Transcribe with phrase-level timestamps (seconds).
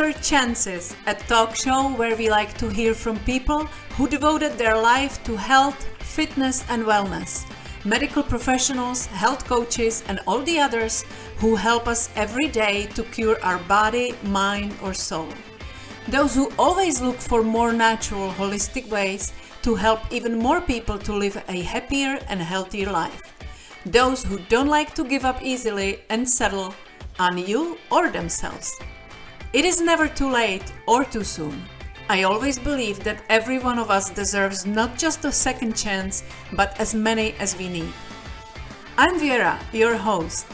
[0.00, 5.22] Chances, a talk show where we like to hear from people who devoted their life
[5.24, 7.44] to health, fitness, and wellness.
[7.84, 11.04] Medical professionals, health coaches, and all the others
[11.36, 15.28] who help us every day to cure our body, mind, or soul.
[16.08, 21.12] Those who always look for more natural, holistic ways to help even more people to
[21.12, 23.20] live a happier and healthier life.
[23.84, 26.74] Those who don't like to give up easily and settle
[27.18, 28.80] on you or themselves.
[29.52, 31.60] It is never too late or too soon.
[32.08, 36.78] I always believe that every one of us deserves not just a second chance, but
[36.78, 37.92] as many as we need.
[38.96, 40.46] I'm Vera, your host.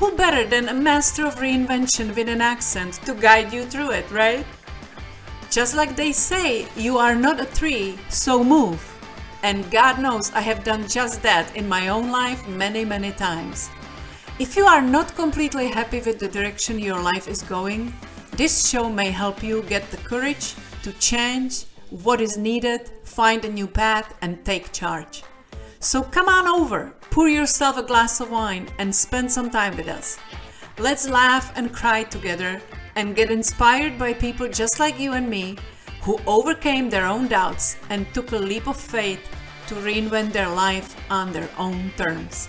[0.00, 4.10] Who better than a master of reinvention with an accent to guide you through it,
[4.10, 4.44] right?
[5.48, 8.82] Just like they say, you are not a tree, so move.
[9.44, 13.70] And God knows I have done just that in my own life many, many times.
[14.40, 17.92] If you are not completely happy with the direction your life is going,
[18.32, 23.50] this show may help you get the courage to change what is needed, find a
[23.50, 25.22] new path, and take charge.
[25.80, 29.88] So come on over, pour yourself a glass of wine, and spend some time with
[29.88, 30.18] us.
[30.78, 32.62] Let's laugh and cry together
[32.96, 35.58] and get inspired by people just like you and me
[36.00, 39.20] who overcame their own doubts and took a leap of faith
[39.66, 42.48] to reinvent their life on their own terms.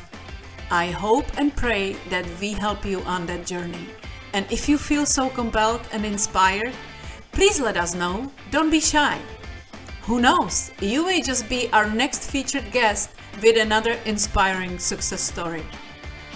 [0.72, 3.88] I hope and pray that we help you on that journey.
[4.34, 6.74] And if you feel so compelled and inspired,
[7.34, 8.32] please let us know.
[8.50, 9.20] Don't be shy.
[10.02, 13.12] Who knows, you may just be our next featured guest
[13.44, 15.64] with another inspiring success story.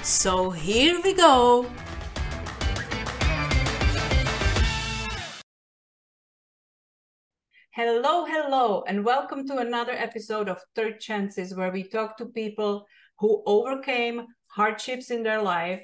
[0.04, 1.66] So here we go.
[7.72, 12.86] Hello, hello, and welcome to another episode of Third Chances, where we talk to people
[13.18, 15.84] who overcame hardships in their life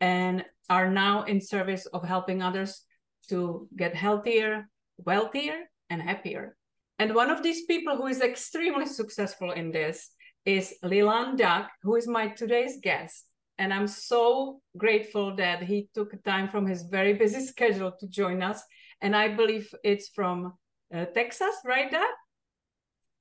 [0.00, 2.82] and are now in service of helping others
[3.28, 4.68] to get healthier,
[4.98, 6.56] wealthier, and happier.
[6.98, 10.10] And one of these people who is extremely successful in this
[10.44, 13.26] is Leland Duyck, who is my today's guest.
[13.58, 18.42] And I'm so grateful that he took time from his very busy schedule to join
[18.42, 18.62] us.
[19.00, 20.54] And I believe it's from
[20.94, 22.14] uh, Texas, right, Dad?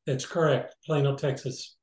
[0.06, 1.75] That's correct, Plano, Texas.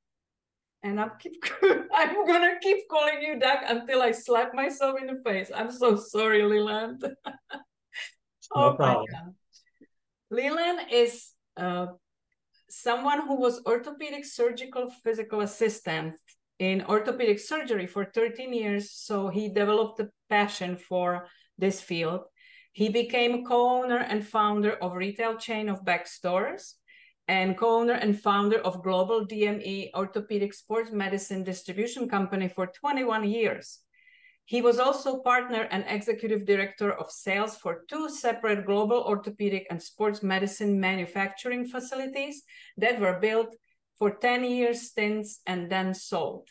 [0.83, 1.35] And I'm keep
[1.95, 5.51] I'm gonna keep calling you Doug until I slap myself in the face.
[5.55, 7.05] I'm so sorry, Leland.
[8.55, 9.37] oh no problem.
[10.31, 11.87] Leland is uh,
[12.69, 16.15] someone who was orthopedic surgical physical assistant
[16.59, 18.93] in orthopedic surgery for 13 years.
[18.93, 21.29] So he developed a passion for
[21.59, 22.23] this field.
[22.73, 26.77] He became co-owner and founder of retail chain of back stores
[27.29, 33.81] and co-owner and founder of Global DME Orthopedic Sports Medicine Distribution Company for 21 years.
[34.45, 39.81] He was also partner and executive director of sales for two separate global orthopedic and
[39.81, 42.43] sports medicine manufacturing facilities
[42.77, 43.55] that were built
[43.99, 46.49] for 10 years stints and then sold.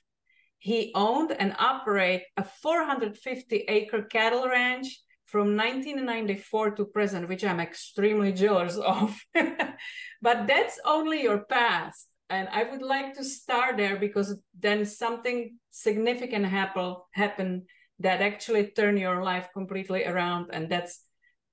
[0.58, 5.02] He owned and operated a 450 acre cattle ranch
[5.32, 9.18] from 1994 to present, which I'm extremely jealous of.
[10.22, 12.08] but that's only your past.
[12.30, 17.66] And I would like to start there because then something significant happen, happen
[18.00, 20.50] that actually turn your life completely around.
[20.52, 21.02] And that's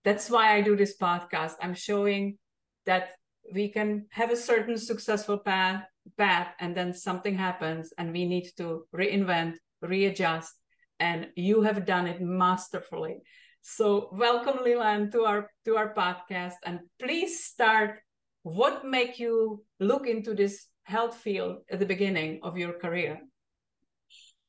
[0.04, 1.54] that's why I do this podcast.
[1.60, 2.38] I'm showing
[2.86, 3.10] that
[3.52, 5.84] we can have a certain successful path,
[6.16, 10.54] path and then something happens and we need to reinvent, readjust.
[11.00, 13.22] And you have done it masterfully.
[13.62, 18.00] So welcome Leland to our to our podcast and please start
[18.42, 23.20] what make you look into this health field at the beginning of your career?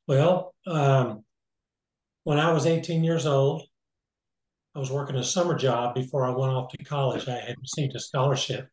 [0.08, 1.26] Well, um,
[2.24, 3.64] when I was 18 years old,
[4.76, 7.28] I was working a summer job before I went off to college.
[7.28, 8.68] I had received a scholarship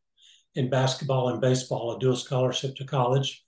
[0.54, 3.44] in basketball and baseball, a dual scholarship to college.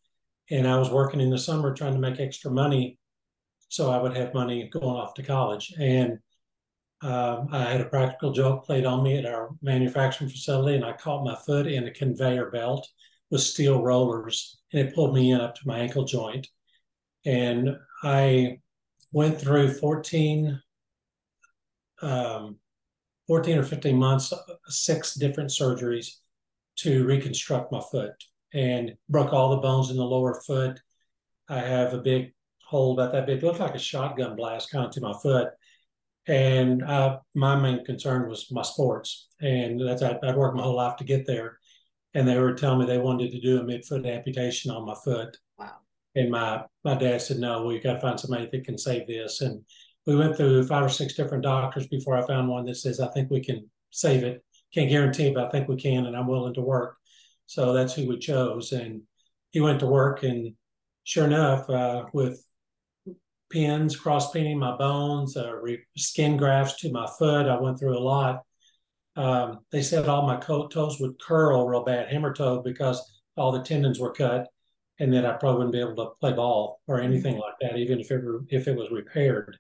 [0.51, 2.99] And I was working in the summer trying to make extra money
[3.69, 5.73] so I would have money going off to college.
[5.79, 6.19] And
[7.01, 10.93] um, I had a practical joke played on me at our manufacturing facility, and I
[10.93, 12.89] caught my foot in a conveyor belt
[13.31, 16.49] with steel rollers, and it pulled me in up to my ankle joint.
[17.25, 18.59] And I
[19.13, 20.61] went through 14,
[22.03, 22.57] um,
[23.29, 24.33] 14 or 15 months,
[24.67, 26.17] six different surgeries
[26.77, 28.15] to reconstruct my foot
[28.55, 30.81] and broke all the bones in the lower foot.
[31.49, 32.33] I have a big
[32.67, 35.49] hole about that big, looked like a shotgun blast kind of to my foot
[36.29, 40.77] and I, my main concern was my sports, and that's I, would worked my whole
[40.77, 41.59] life to get there.
[42.15, 45.37] And they were telling me they wanted to do a midfoot amputation on my foot.
[45.59, 45.77] Wow.
[46.15, 49.41] And my my dad said, "No, we got to find somebody that can save this."
[49.41, 49.65] And
[50.09, 53.09] we went through five or six different doctors before I found one that says, I
[53.09, 54.43] think we can save it.
[54.73, 56.97] Can't guarantee, but I think we can, and I'm willing to work.
[57.45, 58.73] So that's who we chose.
[58.73, 59.03] And
[59.51, 60.55] he went to work, and
[61.05, 62.43] sure enough, uh, with
[63.51, 65.53] pins, cross pinning my bones, uh,
[65.97, 68.43] skin grafts to my foot, I went through a lot.
[69.17, 73.03] Um, they said all my toes would curl real bad, hammer toe, because
[73.37, 74.49] all the tendons were cut,
[74.99, 78.01] and that I probably wouldn't be able to play ball or anything like that, even
[78.01, 79.59] if it were, if it was repaired.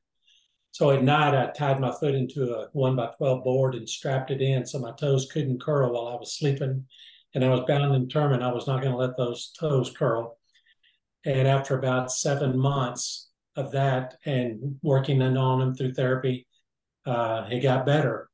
[0.72, 4.30] So at night, I tied my foot into a one by 12 board and strapped
[4.30, 6.86] it in so my toes couldn't curl while I was sleeping.
[7.34, 10.38] And I was bound and determined I was not going to let those toes curl.
[11.24, 13.27] And after about seven months
[13.58, 16.46] of that and working on him through therapy,
[17.06, 18.28] uh, it got better.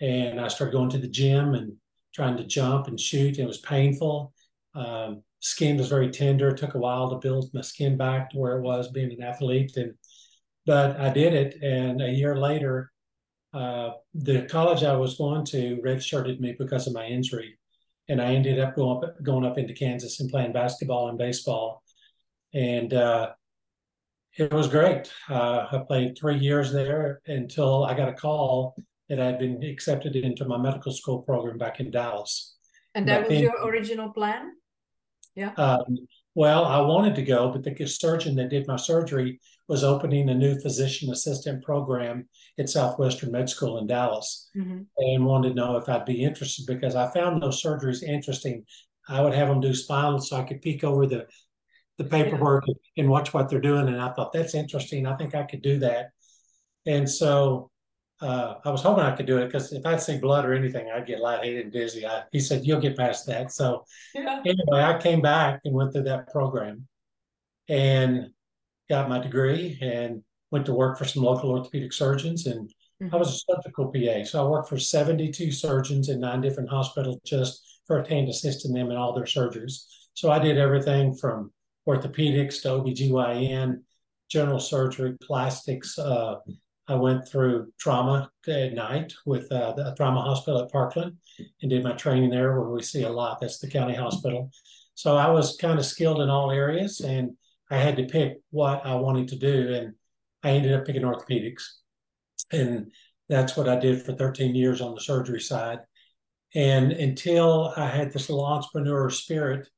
[0.00, 1.72] And I started going to the gym and
[2.14, 3.38] trying to jump and shoot.
[3.38, 4.32] It was painful.
[4.74, 6.48] Um, skin was very tender.
[6.50, 9.22] It took a while to build my skin back to where it was being an
[9.22, 9.76] athlete.
[9.76, 9.94] And
[10.66, 12.92] but I did it, and a year later,
[13.54, 17.58] uh, the college I was going to redshirted me because of my injury,
[18.06, 21.82] and I ended up going up going up into Kansas and playing basketball and baseball,
[22.52, 23.30] and uh,
[24.38, 25.12] it was great.
[25.28, 28.76] Uh, I played three years there until I got a call
[29.08, 32.56] that I'd been accepted into my medical school program back in Dallas.
[32.94, 34.52] And that was your original plan?
[35.34, 35.52] Yeah.
[35.56, 35.98] Um,
[36.34, 40.34] well, I wanted to go, but the surgeon that did my surgery was opening a
[40.34, 44.82] new physician assistant program at Southwestern Med School in Dallas mm-hmm.
[44.98, 48.64] and wanted to know if I'd be interested because I found those surgeries interesting.
[49.08, 51.26] I would have them do spinal so I could peek over the
[51.98, 52.64] the paperwork
[52.96, 53.88] and watch what they're doing.
[53.88, 55.06] And I thought that's interesting.
[55.06, 56.10] I think I could do that.
[56.86, 57.70] And so
[58.20, 60.88] uh, I was hoping I could do it because if I'd see blood or anything,
[60.90, 62.06] I'd get lightheaded and dizzy.
[62.06, 63.52] I, he said, You'll get past that.
[63.52, 63.84] So
[64.14, 64.40] yeah.
[64.44, 66.86] anyway, I came back and went through that program.
[67.68, 68.30] And
[68.88, 72.72] got my degree and went to work for some local orthopedic surgeons and
[73.02, 73.14] mm-hmm.
[73.14, 74.24] I was a surgical PA.
[74.24, 78.72] So I worked for 72 surgeons in nine different hospitals just for a hand assisting
[78.72, 79.84] them in all their surgeries.
[80.14, 81.52] So I did everything from
[81.88, 83.80] orthopedics to OBGYN,
[84.30, 85.98] general surgery, plastics.
[85.98, 86.36] Uh,
[86.86, 91.16] I went through trauma at night with uh, the trauma hospital at Parkland
[91.60, 93.40] and did my training there where we see a lot.
[93.40, 94.50] That's the county hospital.
[94.94, 97.32] So I was kind of skilled in all areas and
[97.70, 99.94] I had to pick what I wanted to do, and
[100.42, 101.64] I ended up picking orthopedics,
[102.50, 102.92] and
[103.28, 105.80] that's what I did for 13 years on the surgery side.
[106.54, 109.68] And until I had this little entrepreneur spirit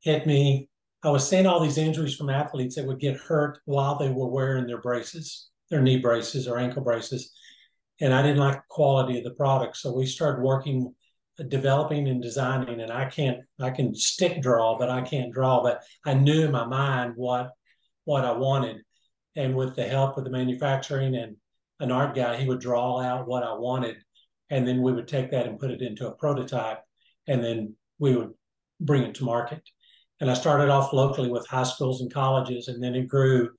[0.00, 0.68] hit me,
[1.02, 4.28] I was seeing all these injuries from athletes that would get hurt while they were
[4.28, 7.32] wearing their braces, their knee braces or ankle braces.
[8.00, 9.76] And I didn't like the quality of the product.
[9.76, 10.94] So we started working
[11.38, 15.62] uh, developing and designing and i can't i can stick draw but i can't draw
[15.62, 17.50] but i knew in my mind what
[18.04, 18.78] what i wanted
[19.34, 21.36] and with the help of the manufacturing and
[21.80, 23.96] an art guy he would draw out what i wanted
[24.48, 26.78] and then we would take that and put it into a prototype
[27.26, 28.32] and then we would
[28.80, 29.62] bring it to market
[30.20, 33.50] and i started off locally with high schools and colleges and then it grew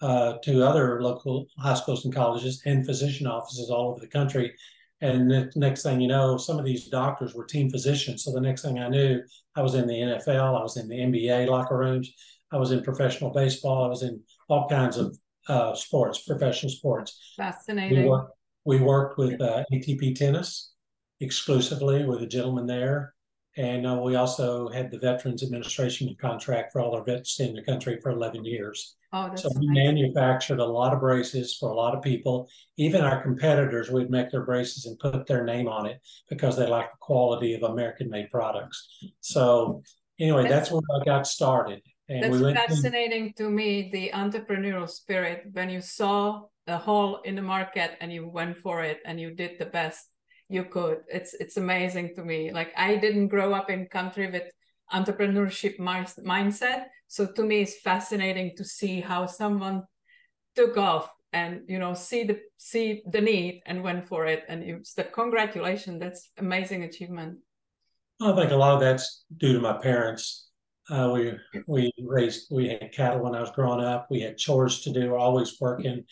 [0.00, 4.52] uh, to other local high schools and colleges and physician offices all over the country
[5.00, 8.24] and the next thing you know, some of these doctors were team physicians.
[8.24, 9.22] So the next thing I knew,
[9.54, 12.12] I was in the NFL, I was in the NBA locker rooms,
[12.50, 15.16] I was in professional baseball, I was in all kinds of
[15.48, 17.34] uh, sports, professional sports.
[17.36, 18.02] Fascinating.
[18.02, 18.32] We worked,
[18.64, 20.72] we worked with uh, ATP tennis
[21.20, 23.14] exclusively with a gentleman there.
[23.58, 27.62] And uh, we also had the Veterans Administration contract for all our vets in the
[27.62, 28.94] country for 11 years.
[29.12, 32.48] Oh, so we manufactured a lot of braces for a lot of people.
[32.76, 36.68] Even our competitors, we'd make their braces and put their name on it because they
[36.68, 38.88] like the quality of American-made products.
[39.22, 39.82] So
[40.20, 41.82] anyway, that's, that's where I got started.
[42.08, 43.44] And that's we fascinating to...
[43.44, 45.46] to me, the entrepreneurial spirit.
[45.52, 49.32] When you saw a hole in the market and you went for it and you
[49.32, 50.06] did the best
[50.48, 51.00] you could.
[51.08, 52.50] It's it's amazing to me.
[52.52, 54.50] Like I didn't grow up in country with
[54.92, 56.86] entrepreneurship mindset.
[57.08, 59.84] So to me it's fascinating to see how someone
[60.54, 64.44] took off and you know see the see the need and went for it.
[64.48, 66.00] And it's the congratulations.
[66.00, 67.38] That's amazing achievement.
[68.20, 70.46] I think a lot of that's due to my parents.
[70.90, 71.34] Uh, we
[71.66, 74.06] we raised we had cattle when i was growing up.
[74.10, 76.04] We had chores to do always working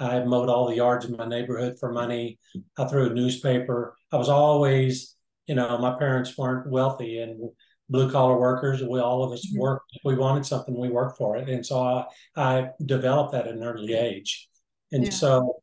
[0.00, 2.38] i mowed all the yards in my neighborhood for money
[2.78, 7.40] i threw a newspaper i was always you know my parents weren't wealthy and
[7.88, 8.82] blue collar workers.
[8.82, 9.60] We all of us mm-hmm.
[9.60, 9.92] worked.
[9.94, 11.48] If we wanted something, we worked for it.
[11.48, 14.48] And so I, I developed that at an early age.
[14.92, 15.10] And yeah.
[15.10, 15.62] so,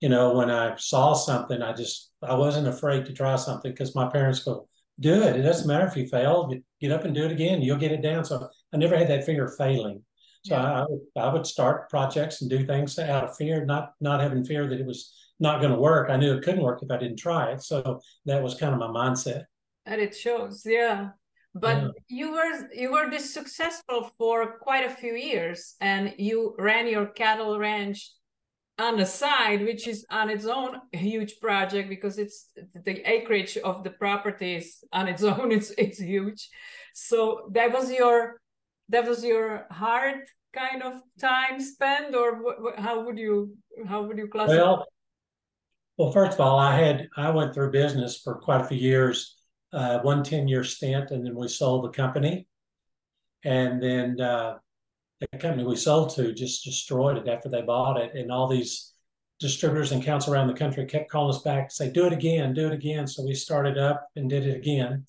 [0.00, 3.94] you know, when I saw something, I just I wasn't afraid to try something because
[3.94, 4.68] my parents go,
[5.00, 5.36] do it.
[5.36, 6.52] It doesn't matter if you fail.
[6.80, 7.62] Get up and do it again.
[7.62, 8.24] You'll get it down.
[8.24, 10.02] So I never had that fear of failing.
[10.44, 10.84] So yeah.
[11.16, 14.66] I, I would start projects and do things out of fear, not not having fear
[14.66, 16.10] that it was not going to work.
[16.10, 17.62] I knew it couldn't work if I didn't try it.
[17.62, 19.44] So that was kind of my mindset.
[19.86, 21.10] And it shows, yeah.
[21.54, 21.88] But yeah.
[22.08, 27.06] you were you were this successful for quite a few years, and you ran your
[27.06, 28.10] cattle ranch
[28.78, 32.48] on the side, which is on its own a huge project because it's
[32.84, 35.52] the acreage of the properties on its own.
[35.52, 36.48] It's it's huge.
[36.94, 38.40] So that was your
[38.92, 43.56] that was your hard kind of time spent, or how would you
[43.86, 44.56] how would you classify?
[44.56, 44.86] Well,
[45.96, 49.36] well, first of all, I had I went through business for quite a few years,
[49.72, 52.46] uh, one 10 year stint, and then we sold the company,
[53.44, 54.58] and then uh,
[55.20, 58.92] the company we sold to just destroyed it after they bought it, and all these
[59.40, 62.52] distributors and accounts around the country kept calling us back to say, "Do it again,
[62.52, 65.06] do it again." So we started up and did it again,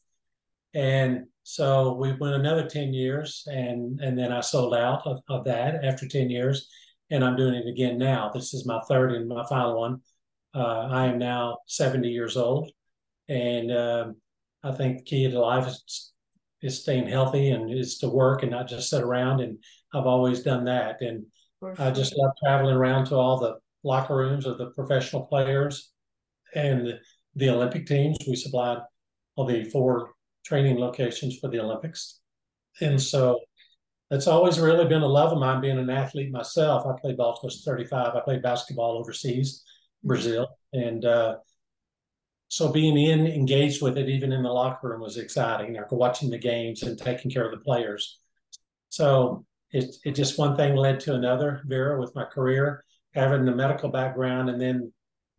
[0.74, 5.46] and so we went another 10 years, and and then I sold out of, of
[5.46, 6.68] that after 10 years,
[7.12, 8.32] and I'm doing it again now.
[8.34, 10.02] This is my third and my final one
[10.54, 12.72] uh, I am now 70 years old,
[13.28, 14.16] and um,
[14.64, 16.14] I think the key to life is,
[16.62, 19.42] is staying healthy and is to work and not just sit around.
[19.42, 19.58] And
[19.94, 21.02] I've always done that.
[21.02, 21.26] And
[21.80, 25.92] I just love traveling around to all the locker rooms of the professional players
[26.54, 27.00] and
[27.36, 28.18] the Olympic teams.
[28.28, 28.80] We supplied
[29.36, 30.12] all the four
[30.44, 32.20] training locations for the Olympics.
[32.82, 33.40] And so
[34.12, 36.86] it's always really been a love of mine being an athlete myself.
[36.86, 38.16] I played ball till I was 35.
[38.16, 39.64] I played basketball overseas.
[40.04, 41.38] Brazil, and uh,
[42.50, 45.76] so being in engaged with it, even in the locker room, was exciting.
[45.76, 48.20] Like watching the games and taking care of the players.
[48.90, 51.62] So it it just one thing led to another.
[51.66, 52.84] Vera, with my career,
[53.14, 54.92] having the medical background, and then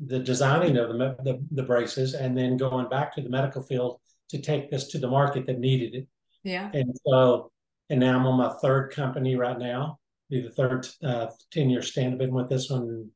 [0.04, 4.00] the designing of the, the, the braces, and then going back to the medical field
[4.30, 6.08] to take this to the market that needed it.
[6.42, 6.70] Yeah.
[6.72, 7.50] And so,
[7.90, 9.98] and now I'm on my third company right now.
[10.30, 12.12] Be the third uh, ten year stand.
[12.12, 13.10] I've been with this one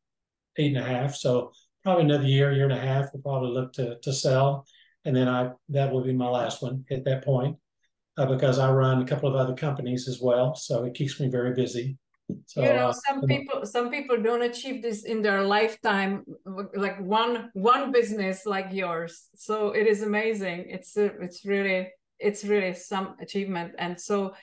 [0.57, 1.15] eight and a half.
[1.15, 4.67] So probably another year, year and a half, we'll probably look to to sell,
[5.05, 7.57] and then I that will be my last one at that point,
[8.19, 11.29] uh, because I run a couple of other companies as well, so it keeps me
[11.29, 11.97] very busy.
[12.47, 16.25] So, you know, uh, some uh, people some people don't achieve this in their lifetime,
[16.75, 19.29] like one one business like yours.
[19.35, 20.67] So it is amazing.
[20.69, 24.35] It's it's really it's really some achievement, and so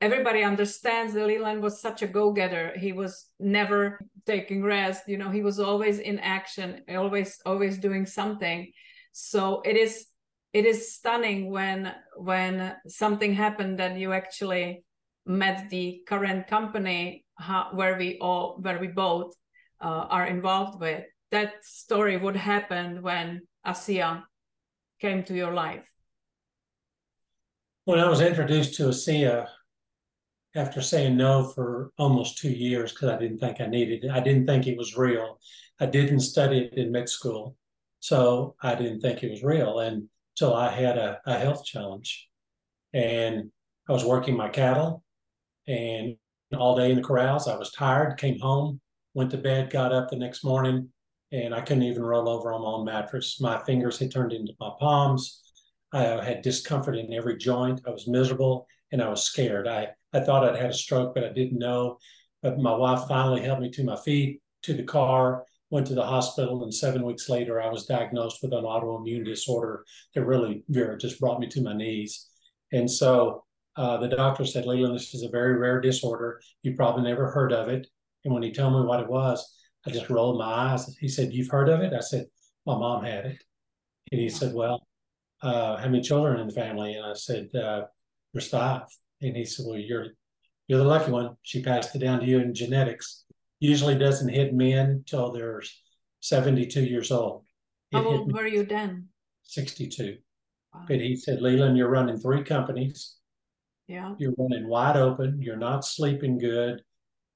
[0.00, 2.72] everybody understands that Leland was such a go-getter.
[2.78, 5.08] He was never taking rest.
[5.08, 8.70] You know, he was always in action, always, always doing something.
[9.12, 10.06] So it is
[10.52, 14.84] it is stunning when when something happened that you actually
[15.28, 17.24] met the current company
[17.72, 19.34] where we all where we both
[19.80, 21.04] uh, are involved with.
[21.30, 24.22] That story would happen when ASEA
[25.00, 25.86] came to your life.
[27.84, 29.46] When I was introduced to ASEA,
[30.54, 34.10] after saying no for almost two years because I didn't think I needed it.
[34.10, 35.38] I didn't think it was real.
[35.78, 37.56] I didn't study it in med school.
[38.00, 42.28] So I didn't think it was real And until I had a, a health challenge.
[42.92, 43.50] And
[43.88, 45.02] I was working my cattle
[45.68, 46.16] and
[46.56, 47.46] all day in the corrals.
[47.46, 48.80] I was tired, came home,
[49.14, 50.88] went to bed, got up the next morning,
[51.30, 53.40] and I couldn't even roll over on my own mattress.
[53.40, 55.42] My fingers had turned into my palms.
[55.92, 57.82] I uh, had discomfort in every joint.
[57.86, 59.68] I was miserable and I was scared.
[59.68, 61.98] I I thought I'd had a stroke, but I didn't know.
[62.42, 66.06] But my wife finally helped me to my feet, to the car, went to the
[66.06, 69.84] hospital, and seven weeks later, I was diagnosed with an autoimmune disorder
[70.14, 72.28] that really, Vera, just brought me to my knees.
[72.72, 73.44] And so
[73.78, 76.40] uh, the doctor said, Leland, this is a very rare disorder.
[76.64, 77.86] You probably never heard of it.
[78.24, 79.54] And when he told me what it was,
[79.86, 80.96] I just rolled my eyes.
[81.00, 81.92] He said, You've heard of it?
[81.92, 82.26] I said,
[82.66, 83.44] My mom had it.
[84.10, 84.84] And he said, Well,
[85.42, 86.94] uh, how many children in the family?
[86.94, 87.84] And I said, uh,
[88.32, 88.82] There's five.
[89.22, 90.06] And he said, Well, you're
[90.66, 91.36] you're the lucky one.
[91.42, 93.24] She passed it down to you in genetics.
[93.60, 95.62] Usually doesn't hit men till they're
[96.20, 97.44] 72 years old.
[97.92, 99.06] It How old were you then?
[99.44, 100.18] 62.
[100.74, 100.84] Wow.
[100.88, 103.14] But he said, Leland, you're running three companies.
[103.88, 104.14] Yeah.
[104.18, 105.40] You're running wide open.
[105.40, 106.82] You're not sleeping good.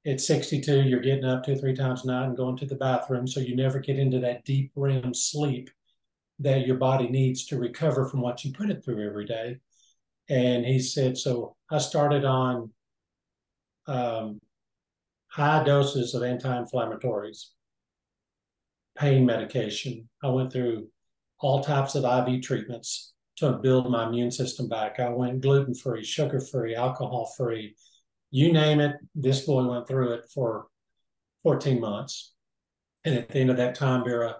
[0.06, 3.26] At 62, you're getting up two three times a night and going to the bathroom.
[3.26, 5.70] So you never get into that deep REM sleep
[6.40, 9.58] that your body needs to recover from what you put it through every day.
[10.28, 12.70] And he said, so I started on
[13.86, 14.40] um,
[15.28, 17.46] high doses of anti-inflammatories,
[18.98, 20.08] pain medication.
[20.22, 20.88] I went through
[21.38, 25.00] all types of IV treatments to build my immune system back.
[25.00, 27.74] I went gluten free, sugar free, alcohol free,
[28.30, 28.96] you name it.
[29.14, 30.66] This boy went through it for
[31.42, 32.32] 14 months.
[33.04, 34.36] And at the end of that time, Vera,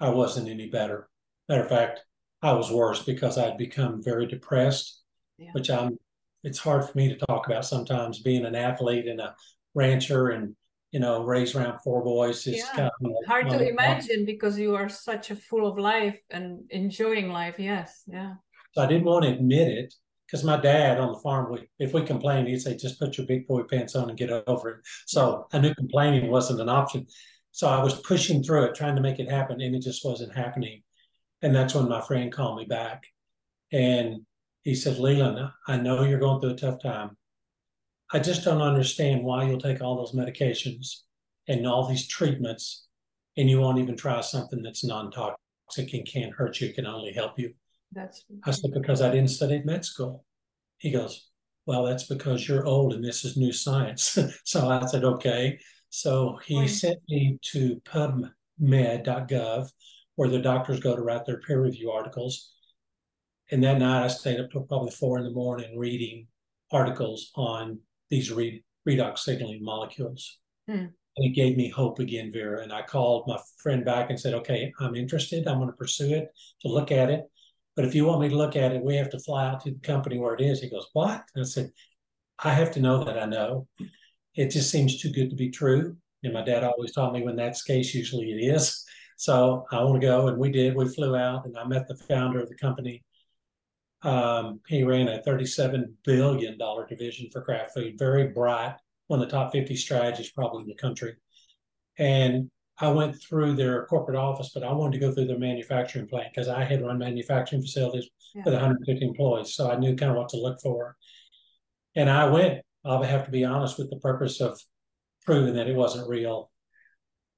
[0.00, 1.08] I wasn't any better.
[1.48, 2.00] Matter of fact,
[2.42, 5.02] I was worse because I'd become very depressed,
[5.38, 5.50] yeah.
[5.52, 5.98] which I'm
[6.44, 9.34] it's hard for me to talk about sometimes being an athlete and a
[9.74, 10.56] rancher and
[10.92, 12.46] you know raised around four boys.
[12.46, 12.76] It's yeah.
[12.76, 17.30] kind of hard to imagine because you are such a full of life and enjoying
[17.30, 17.56] life.
[17.58, 18.34] Yes, yeah.
[18.74, 19.94] So I didn't want to admit it
[20.26, 23.26] because my dad on the farm, we, if we complained, he'd say, "Just put your
[23.26, 27.06] big boy pants on and get over it." So I knew complaining wasn't an option.
[27.52, 30.36] So I was pushing through it, trying to make it happen, and it just wasn't
[30.36, 30.82] happening.
[31.40, 33.04] And that's when my friend called me back,
[33.72, 34.26] and
[34.62, 37.16] he said, "Leland, I know you're going through a tough time.
[38.12, 41.02] I just don't understand why you'll take all those medications
[41.48, 42.86] and all these treatments,
[43.36, 47.38] and you won't even try something that's non-toxic and can't hurt you, can only help
[47.38, 47.54] you."
[47.92, 50.24] That's I said, because I didn't study at med school.
[50.78, 51.28] He goes,
[51.66, 54.18] well, that's because you're old and this is new science.
[54.44, 55.58] so I said, okay.
[55.90, 56.70] So he right.
[56.70, 59.70] sent me to pubmed.gov
[60.16, 62.52] where the doctors go to write their peer review articles.
[63.50, 66.26] And that night I stayed up till probably four in the morning reading
[66.70, 67.78] articles on
[68.12, 70.38] these re- redox signaling molecules.
[70.68, 70.86] Hmm.
[71.16, 72.62] And it gave me hope again, Vera.
[72.62, 75.48] And I called my friend back and said, okay, I'm interested.
[75.48, 76.28] I'm going to pursue it
[76.60, 77.24] to look at it.
[77.74, 79.70] But if you want me to look at it, we have to fly out to
[79.70, 80.60] the company where it is.
[80.60, 81.24] He goes, What?
[81.34, 81.70] And I said,
[82.38, 83.66] I have to know that I know.
[84.34, 85.96] It just seems too good to be true.
[86.22, 88.84] And my dad always taught me when that's the case, usually it is.
[89.16, 90.28] So I want to go.
[90.28, 90.76] And we did.
[90.76, 93.02] We flew out and I met the founder of the company.
[94.02, 98.74] Um, he ran a $37 billion division for Kraft Food, very bright,
[99.06, 101.14] one of the top 50 strategies probably in the country.
[101.98, 106.08] And I went through their corporate office, but I wanted to go through their manufacturing
[106.08, 108.42] plant because I had run manufacturing facilities yeah.
[108.44, 109.54] with 150 employees.
[109.54, 110.96] So I knew kind of what to look for.
[111.94, 114.58] And I went, I'll have to be honest, with the purpose of
[115.24, 116.50] proving that it wasn't real.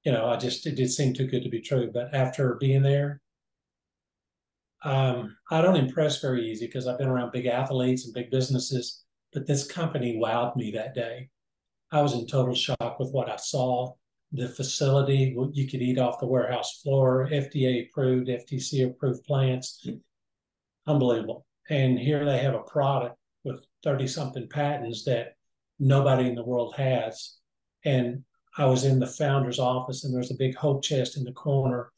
[0.04, 1.90] You know, I just, it did seem too good to be true.
[1.92, 3.20] But after being there,
[4.84, 9.04] um, I don't impress very easy because I've been around big athletes and big businesses,
[9.32, 11.30] but this company wowed me that day.
[11.90, 13.94] I was in total shock with what I saw
[14.32, 15.34] the facility.
[15.52, 19.86] You could eat off the warehouse floor, FDA approved, FTC approved plants.
[20.86, 21.46] Unbelievable.
[21.70, 25.36] And here they have a product with 30 something patents that
[25.78, 27.36] nobody in the world has.
[27.84, 28.24] And
[28.58, 31.90] I was in the founder's office, and there's a big hope chest in the corner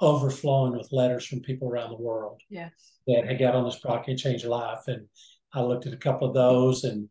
[0.00, 2.40] overflowing with letters from people around the world.
[2.48, 2.70] Yes.
[3.06, 4.86] That had got on this product and changed life.
[4.86, 5.06] And
[5.52, 7.08] I looked at a couple of those and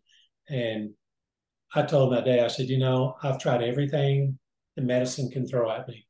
[0.50, 0.91] and
[1.76, 4.39] I told my dad, I said, you know, I've tried everything
[4.78, 6.06] the medicine can throw at me.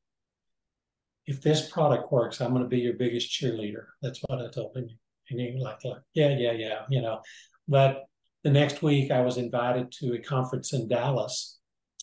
[1.25, 3.85] If this product works, I'm going to be your biggest cheerleader.
[4.01, 4.89] That's what I told him.
[5.29, 7.21] And he like, like, yeah, yeah, yeah, you know.
[7.67, 8.03] But
[8.43, 11.59] the next week, I was invited to a conference in Dallas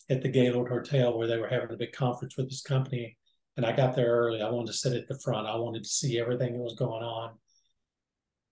[0.09, 3.17] at the Gaylord Hotel where they were having a big conference with this company.
[3.57, 4.41] And I got there early.
[4.41, 5.47] I wanted to sit at the front.
[5.47, 7.31] I wanted to see everything that was going on.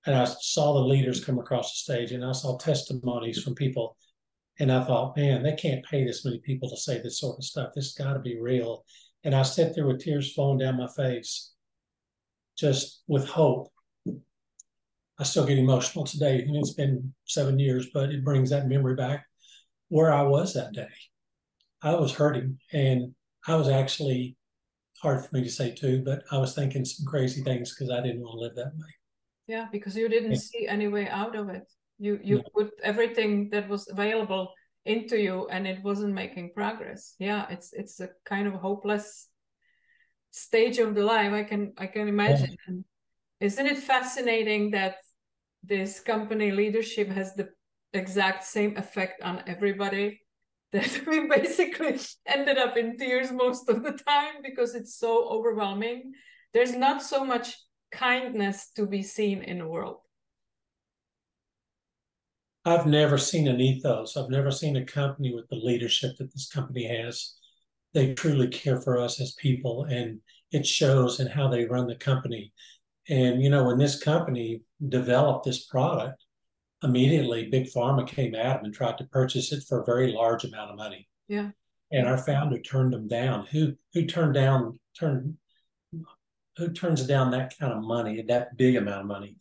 [0.06, 3.98] And I saw the leaders come across the stage and I saw testimonies from people
[4.60, 7.44] and I thought, man, they can't pay this many people to say this sort of
[7.44, 7.72] stuff.
[7.74, 8.86] This got to be real.
[9.24, 11.54] And I sat there with tears flowing down my face,
[12.58, 13.72] just with hope.
[15.20, 16.42] I still get emotional today.
[16.42, 19.26] And it's been seven years, but it brings that memory back
[19.90, 20.88] where I was that day.
[21.82, 23.16] I was hurting and
[23.48, 24.38] I was actually
[25.04, 28.02] hard for me to say too, but I was thinking some crazy things because I
[28.02, 28.92] didn't want to live that way.
[29.46, 30.38] Yeah, because you didn't yeah.
[30.40, 31.68] see any way out of it
[32.04, 32.44] you you yeah.
[32.54, 34.52] put everything that was available
[34.86, 39.30] into you and it wasn't making progress yeah it's it's a kind of hopeless
[40.32, 42.68] stage of the life i can i can imagine yeah.
[42.68, 42.86] and
[43.40, 44.96] isn't it fascinating that
[45.64, 47.48] this company leadership has the
[47.94, 50.20] exact same effect on everybody
[50.74, 56.12] that we basically ended up in tears most of the time because it's so overwhelming
[56.54, 57.58] there's not so much
[57.92, 59.98] kindness to be seen in the world
[62.66, 64.16] I've never seen an ethos.
[64.16, 67.36] I've never seen a company with the leadership that this company has.
[67.94, 71.96] They truly care for us as people, and it shows in how they run the
[71.96, 72.54] company.
[73.10, 76.24] And you know, when this company developed this product,
[76.84, 80.44] immediately Big Pharma came at him and tried to purchase it for a very large
[80.44, 81.08] amount of money.
[81.28, 81.50] Yeah.
[81.92, 83.46] And our founder turned them down.
[83.48, 85.38] Who who turned down turned
[86.58, 89.38] who turns down that kind of money, that big amount of money?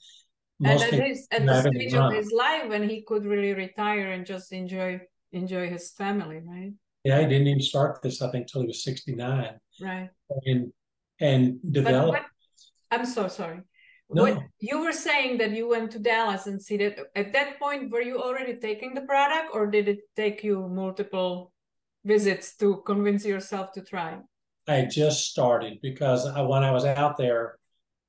[0.65, 4.25] and at, his, at the stage of his life when he could really retire and
[4.25, 5.01] just enjoy
[5.33, 6.73] enjoy his family, right?
[7.05, 9.59] Yeah, he didn't even start this, I think, till he was 69.
[9.81, 10.11] Right.
[10.47, 10.73] And
[11.21, 12.17] and develop.
[12.91, 13.61] I'm so sorry.
[14.15, 14.23] No.
[14.23, 17.91] What you were saying that you went to Dallas and see that at that point
[17.91, 21.53] were you already taking the product or did it take you multiple
[22.05, 24.19] visits to convince yourself to try?
[24.69, 27.59] I just started because I, when I was out there,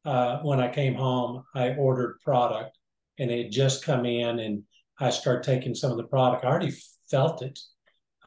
[0.06, 2.78] uh, when I came home, I ordered product
[3.18, 4.64] and it just come in and
[5.00, 6.44] I started taking some of the product.
[6.44, 6.74] I already
[7.10, 7.60] felt it.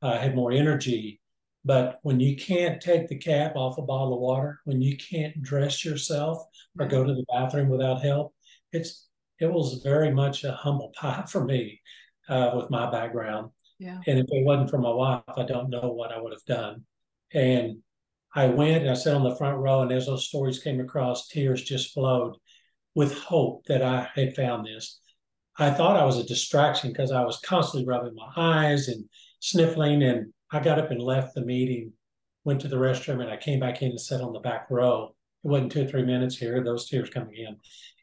[0.03, 1.21] I had more energy.
[1.67, 5.43] But when you can't take the cap off a bottle of water, when you can't
[5.43, 6.39] dress yourself
[6.79, 8.35] or go to the bathroom without help,
[8.73, 9.09] it's
[9.41, 11.81] it was very much a humble pie for me
[12.29, 13.51] uh, with my background.
[13.81, 13.99] Yeah.
[14.07, 16.85] And if it wasn't for my wife, I don't know what I would have done.
[17.35, 17.79] And
[18.33, 21.27] I went and I sat on the front row, and as those stories came across,
[21.27, 22.37] tears just flowed
[22.95, 25.01] with hope that I had found this.
[25.59, 29.05] I thought I was a distraction because I was constantly rubbing my eyes and
[29.41, 30.03] sniffling.
[30.03, 31.93] And I got up and left the meeting,
[32.45, 35.15] went to the restroom, and I came back in and sat on the back row.
[35.45, 37.57] It wasn't two or three minutes here, those tears coming in.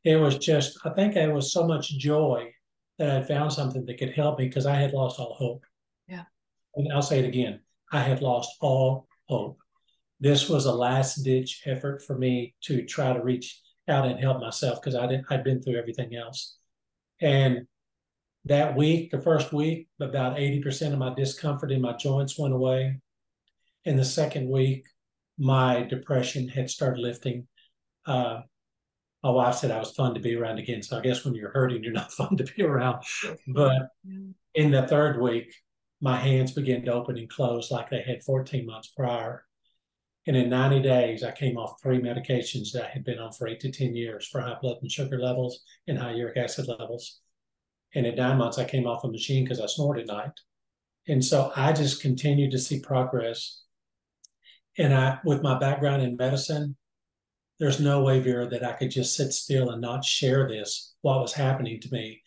[0.04, 2.54] It was just, I think it was so much joy
[3.00, 5.64] that I found something that could help me because I had lost all hope.
[6.08, 6.24] Yeah.
[6.76, 7.60] And I'll say it again
[7.92, 9.60] I had lost all hope.
[10.20, 14.40] This was a last ditch effort for me to try to reach out and help
[14.40, 16.58] myself because I didn't I'd been through everything else.
[17.22, 17.68] And
[18.46, 23.00] that week, the first week, about 80% of my discomfort in my joints went away.
[23.86, 24.86] In the second week,
[25.38, 27.48] my depression had started lifting.
[28.06, 28.42] Uh,
[29.24, 30.84] my wife said I was fun to be around again.
[30.84, 33.04] So I guess when you're hurting, you're not fun to be around.
[33.48, 33.88] But
[34.54, 35.54] in the third week,
[36.02, 39.46] my hands began to open and close like they had 14 months prior.
[40.28, 43.48] And in 90 days, I came off three medications that I had been on for
[43.48, 47.22] eight to 10 years for high blood and sugar levels and high uric acid levels.
[47.96, 50.32] And at nine months, I came off a machine because I snored at night.
[51.08, 53.62] And so I just continued to see progress.
[54.78, 56.76] And I, with my background in medicine,
[57.60, 61.22] there's no way, Vera, that I could just sit still and not share this, what
[61.22, 62.22] was happening to me.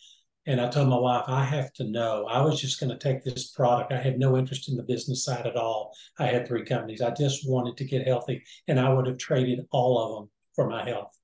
[0.48, 2.26] And I told my wife, I have to know.
[2.26, 3.92] I was just going to take this product.
[3.92, 5.92] I had no interest in the business side at all.
[6.20, 7.02] I had three companies.
[7.02, 10.70] I just wanted to get healthy, and I would have traded all of them for
[10.70, 11.18] my health.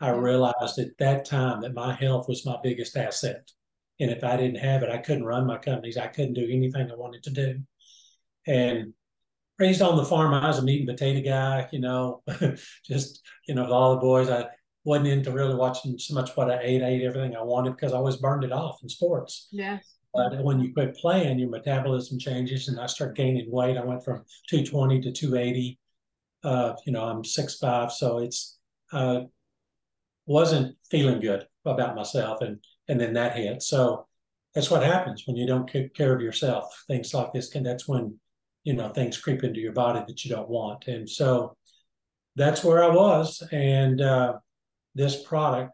[0.00, 0.22] I mm.
[0.22, 3.50] realized at that time that my health was my biggest asset.
[4.00, 5.96] And if I didn't have it, I couldn't run my companies.
[5.96, 7.60] I couldn't do anything I wanted to do.
[8.46, 8.94] And
[9.58, 12.22] raised on the farm, I was a meat and potato guy, you know,
[12.86, 14.30] just, you know, with all the boys.
[14.30, 14.46] I
[14.84, 16.82] wasn't into really watching so much what I ate.
[16.82, 19.48] I ate everything I wanted because I always burned it off in sports.
[19.50, 19.96] Yes.
[20.14, 23.76] But when you quit playing, your metabolism changes, and I start gaining weight.
[23.76, 25.78] I went from 220 to 280.
[26.42, 28.58] Uh, you know, I'm six five, so it's
[28.92, 29.22] uh,
[30.26, 32.58] wasn't feeling good about myself, and
[32.88, 33.62] and then that hit.
[33.62, 34.06] So
[34.54, 36.84] that's what happens when you don't take care of yourself.
[36.88, 37.62] Things like this can.
[37.62, 38.18] That's when
[38.64, 41.56] you know things creep into your body that you don't want, and so
[42.36, 44.00] that's where I was, and.
[44.00, 44.38] Uh,
[44.98, 45.72] this product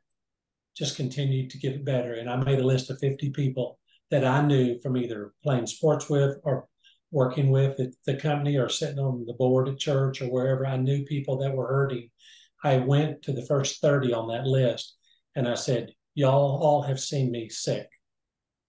[0.77, 2.13] just continued to get better.
[2.15, 3.79] And I made a list of 50 people
[4.11, 6.67] that I knew from either playing sports with or
[7.11, 10.67] working with at the company or sitting on the board at church or wherever.
[10.67, 12.11] I knew people that were hurting.
[12.63, 14.97] I went to the first 30 on that list
[15.35, 17.89] and I said, Y'all all have seen me sick.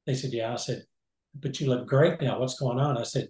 [0.05, 0.53] They said, Yeah.
[0.53, 0.83] I said,
[1.35, 2.39] But you look great now.
[2.39, 2.97] What's going on?
[2.97, 3.29] I said,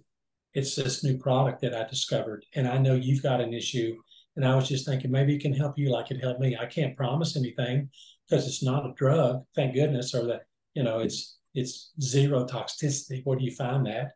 [0.54, 2.44] It's this new product that I discovered.
[2.54, 3.96] And I know you've got an issue
[4.36, 6.56] and I was just thinking maybe it can help you like it helped me.
[6.56, 7.88] I can't promise anything
[8.28, 10.42] because it's not a drug, thank goodness, or that,
[10.74, 13.22] you know, it's it's zero toxicity.
[13.24, 14.12] Where do you find that?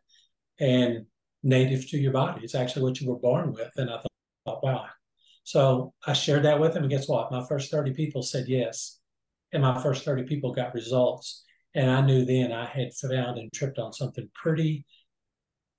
[0.59, 1.07] And
[1.41, 2.41] native to your body.
[2.43, 3.71] It's actually what you were born with.
[3.77, 3.99] And I
[4.45, 4.85] thought, wow.
[5.43, 6.83] So I shared that with them.
[6.83, 7.31] And guess what?
[7.31, 8.99] My first 30 people said yes.
[9.53, 11.43] And my first 30 people got results.
[11.73, 14.85] And I knew then I had found and tripped on something pretty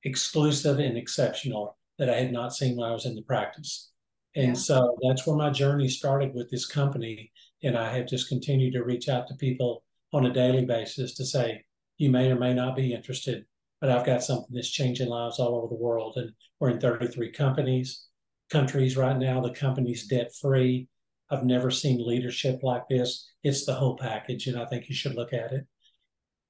[0.05, 3.91] exclusive and exceptional that I had not seen when I was in the practice.
[4.35, 4.53] And yeah.
[4.55, 7.31] so that's where my journey started with this company.
[7.63, 11.25] And I have just continued to reach out to people on a daily basis to
[11.25, 11.65] say,
[11.99, 13.45] you may or may not be interested,
[13.81, 16.15] but I've got something that's changing lives all over the world.
[16.17, 18.07] And we're in 33 companies,
[18.51, 19.41] countries right now.
[19.41, 20.89] The company's debt free.
[21.33, 23.31] I've never seen leadership like this.
[23.43, 25.67] It's the whole package, and I think you should look at it.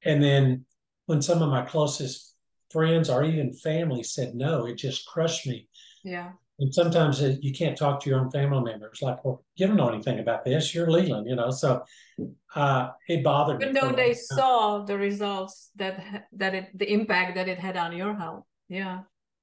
[0.04, 0.66] And then
[1.06, 2.34] when some of my closest
[2.70, 5.68] friends or even family said no, it just crushed me.
[6.02, 6.32] Yeah.
[6.58, 9.00] And sometimes you can't talk to your own family members.
[9.00, 10.74] Like, well, you don't know anything about this.
[10.74, 11.50] You're Leland, you know.
[11.50, 11.84] So
[12.54, 13.78] uh, it bothered Even me.
[13.78, 17.96] Even though they saw the results that that it, the impact that it had on
[17.96, 18.44] your health.
[18.68, 19.00] Yeah.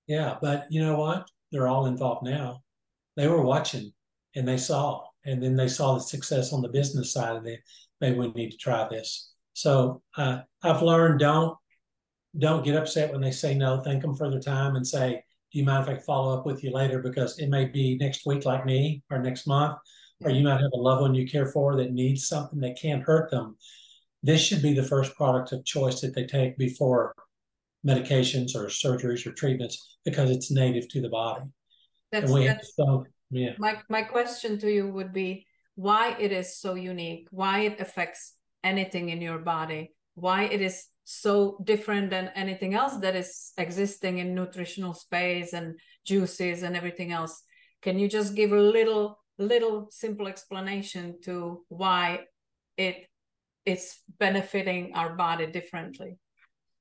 [0.08, 1.30] Yeah, but you know what?
[1.52, 2.62] They're all involved now.
[3.16, 3.92] They were watching,
[4.36, 7.60] and they saw, and then they saw the success on the business side, and they
[8.02, 9.34] maybe we need to try this.
[9.54, 11.58] So uh, I've learned don't
[12.38, 13.82] don't get upset when they say no.
[13.82, 16.64] Thank them for their time and say do you mind if I follow up with
[16.64, 17.00] you later?
[17.00, 19.78] Because it may be next week, like me, or next month,
[20.24, 23.04] or you might have a loved one you care for that needs something that can't
[23.04, 23.58] hurt them.
[24.22, 27.16] This should be the first product of choice that they take before
[27.88, 31.46] medications or surgeries or treatments because it's native to the body.
[32.12, 33.54] That's, that's so, yeah.
[33.58, 38.34] My, my question to you would be why it is so unique, why it affects
[38.64, 44.20] anything in your body, why it is so different than anything else that is existing
[44.20, 47.42] in nutritional space and juices and everything else.
[47.82, 52.20] Can you just give a little little simple explanation to why
[52.78, 53.08] it
[53.66, 56.18] is benefiting our body differently?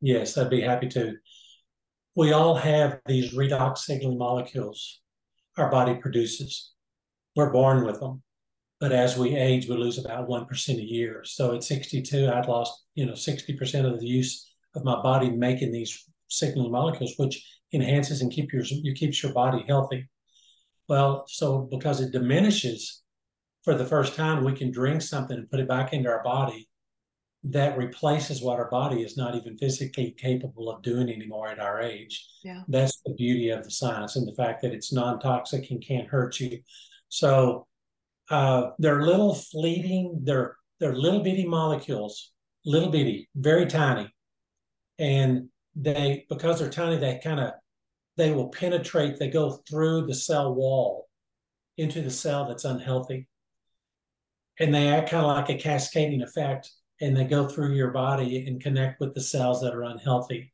[0.00, 1.14] Yes i'd be happy to.
[2.16, 5.00] We all have these redox signaling molecules
[5.58, 6.72] our body produces
[7.36, 8.22] we're born with them
[8.80, 11.22] but as we age, we lose about 1% a year.
[11.24, 15.72] So at 62, I'd lost, you know, 60% of the use of my body making
[15.72, 20.08] these signaling molecules, which enhances and keep your, you keeps your body healthy.
[20.88, 23.02] Well, so because it diminishes
[23.64, 26.67] for the first time, we can drink something and put it back into our body
[27.44, 31.80] that replaces what our body is not even physically capable of doing anymore at our
[31.80, 32.26] age.
[32.42, 32.62] Yeah.
[32.68, 36.40] That's the beauty of the science and the fact that it's non-toxic and can't hurt
[36.40, 36.60] you.
[37.08, 37.66] So
[38.30, 42.32] uh, they're little fleeting, they're they're little bitty molecules,
[42.64, 44.12] little bitty, very tiny.
[44.98, 47.52] And they because they're tiny, they kind of
[48.16, 51.08] they will penetrate, they go through the cell wall
[51.76, 53.28] into the cell that's unhealthy.
[54.58, 56.68] And they act kind of like a cascading effect,
[57.00, 60.52] and they go through your body and connect with the cells that are unhealthy.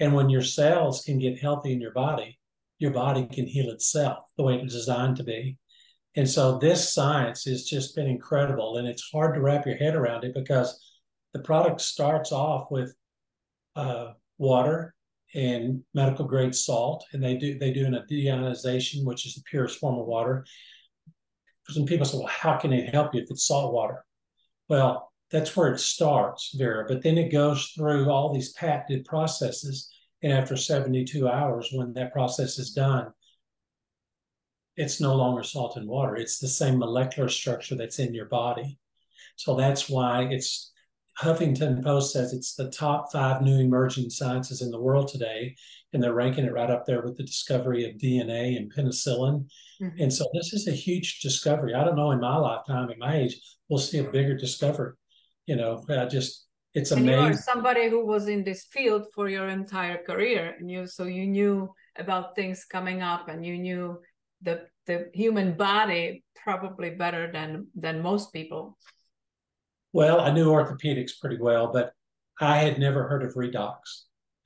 [0.00, 2.38] And when your cells can get healthy in your body,
[2.78, 5.56] your body can heal itself the way it's designed to be.
[6.16, 9.94] And so this science has just been incredible, and it's hard to wrap your head
[9.94, 10.80] around it because
[11.32, 12.94] the product starts off with
[13.76, 14.94] uh, water
[15.34, 19.78] and medical grade salt, and they do they do a deionization, which is the purest
[19.78, 20.44] form of water.
[21.68, 24.04] Some people say, "Well, how can it help you if it's salt water?"
[24.68, 26.84] Well, that's where it starts, Vera.
[26.88, 29.90] But then it goes through all these patented processes,
[30.22, 33.12] and after 72 hours, when that process is done,
[34.76, 36.16] it's no longer salt and water.
[36.16, 38.78] It's the same molecular structure that's in your body.
[39.36, 40.72] So that's why it's
[41.20, 45.56] Huffington Post says it's the top five new emerging sciences in the world today,
[45.92, 49.48] and they're ranking it right up there with the discovery of DNA and penicillin.
[49.82, 50.00] Mm-hmm.
[50.00, 51.74] And so this is a huge discovery.
[51.74, 54.92] I don't know in my lifetime, at my age, we'll see a bigger discovery.
[55.48, 57.14] You know, I just it's amazing.
[57.14, 60.86] And you are somebody who was in this field for your entire career, and you
[60.86, 63.98] so you knew about things coming up, and you knew
[64.42, 68.76] the the human body probably better than than most people.
[69.94, 71.92] Well, I knew orthopedics pretty well, but
[72.38, 73.78] I had never heard of redox,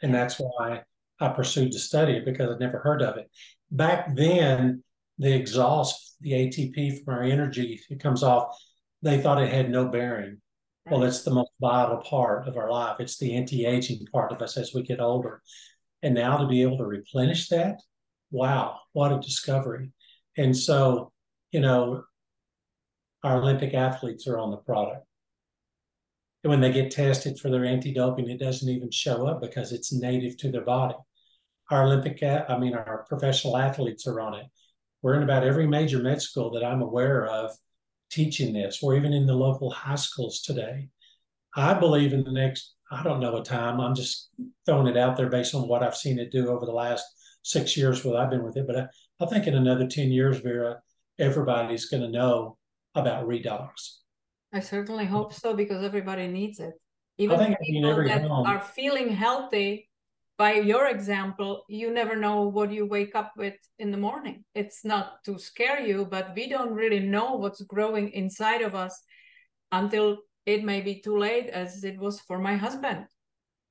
[0.03, 0.83] and that's why
[1.19, 3.29] I pursued to study it because I'd never heard of it.
[3.73, 4.85] Back then,
[5.19, 8.57] the exhaust, the ATP from our energy, it comes off.
[9.03, 10.42] They thought it had no bearing.
[10.87, 10.93] Right.
[10.93, 12.97] Well, it's the most vital part of our life.
[12.99, 15.43] It's the anti-aging part of us as we get older.
[16.03, 17.81] And now to be able to replenish that,
[18.31, 19.93] wow, what a discovery.
[20.37, 21.13] And so,
[21.53, 22.03] you know,
[23.23, 25.07] our Olympic athletes are on the product.
[26.43, 29.93] And when they get tested for their anti-doping, it doesn't even show up because it's
[29.93, 30.97] native to their body.
[31.71, 34.47] Our Olympic, I mean, our professional athletes are on it.
[35.03, 37.53] We're in about every major med school that I'm aware of
[38.13, 38.81] teaching this.
[38.83, 40.89] We're even in the local high schools today.
[41.57, 44.31] I believe in the next, I don't know a time, I'm just
[44.67, 47.05] throwing it out there based on what I've seen it do over the last
[47.43, 48.67] six years what I've been with it.
[48.67, 48.87] But I,
[49.21, 50.81] I think in another 10 years, Vera,
[51.19, 52.57] everybody's going to know
[52.95, 53.99] about redox.
[54.53, 56.75] I certainly hope so because everybody needs it.
[57.19, 58.47] Even people that home.
[58.47, 59.89] are feeling healthy,
[60.43, 64.43] by your example, you never know what you wake up with in the morning.
[64.57, 69.01] It's not to scare you, but we don't really know what's growing inside of us
[69.71, 73.07] until it may be too late, as it was for my husband,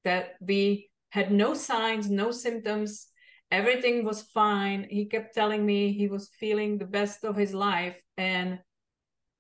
[0.05, 3.07] that we had no signs, no symptoms,
[3.51, 4.88] everything was fine.
[4.89, 7.99] He kept telling me he was feeling the best of his life.
[8.15, 8.60] And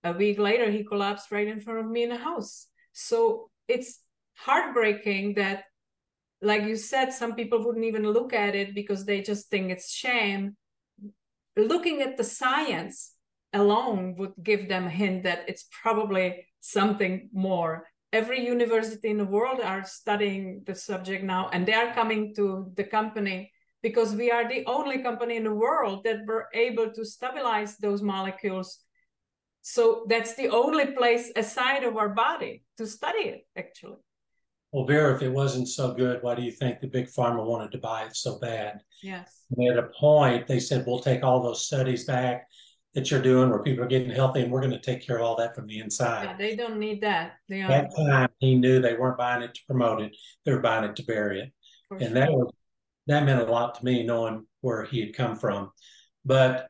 [0.03, 2.67] a week later, he collapsed right in front of me in the house.
[2.91, 4.01] So it's
[4.35, 5.63] heartbreaking that,
[6.41, 9.91] like you said, some people wouldn't even look at it because they just think it's
[9.91, 10.55] shame.
[11.55, 13.13] Looking at the science
[13.53, 19.25] alone would give them a hint that it's probably something more every university in the
[19.25, 23.51] world are studying the subject now and they are coming to the company
[23.81, 28.01] because we are the only company in the world that were able to stabilize those
[28.01, 28.79] molecules.
[29.61, 33.97] So that's the only place aside of our body to study it, actually.
[34.71, 37.71] Well, Vera, if it wasn't so good, why do you think the big pharma wanted
[37.73, 38.79] to buy it so bad?
[39.03, 39.43] Yes.
[39.57, 42.47] And at a point, they said, we'll take all those studies back
[42.93, 45.23] that you're doing where people are getting healthy and we're going to take care of
[45.23, 46.23] all that from the inside.
[46.23, 47.33] Yeah, they don't need that.
[47.49, 50.59] They are- that time, he knew they weren't buying it to promote it, they were
[50.59, 51.51] buying it to bury it.
[51.89, 52.13] For and sure.
[52.13, 52.53] that was
[53.07, 55.71] that meant a lot to me knowing where he had come from.
[56.23, 56.67] But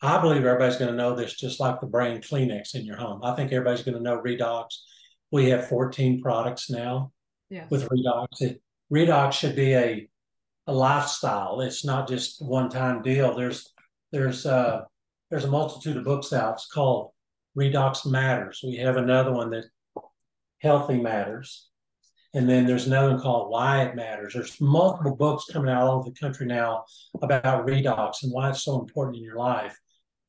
[0.00, 3.20] I believe everybody's going to know this just like the brand Kleenex in your home.
[3.22, 4.68] I think everybody's going to know Redox.
[5.30, 7.12] We have 14 products now
[7.52, 7.66] yeah.
[7.70, 8.40] with redox.
[8.40, 8.62] It,
[8.92, 10.08] redox should be a
[10.66, 11.60] a lifestyle.
[11.60, 13.36] It's not just one time deal.
[13.36, 13.72] There's
[14.10, 14.82] there's uh
[15.30, 16.54] there's a multitude of books out.
[16.54, 17.10] It's called
[17.58, 18.60] Redox Matters.
[18.64, 19.64] We have another one that
[20.60, 21.68] Healthy Matters.
[22.34, 24.32] And then there's another one called Why It Matters.
[24.32, 26.84] There's multiple books coming out all over the country now
[27.20, 29.78] about redox and why it's so important in your life.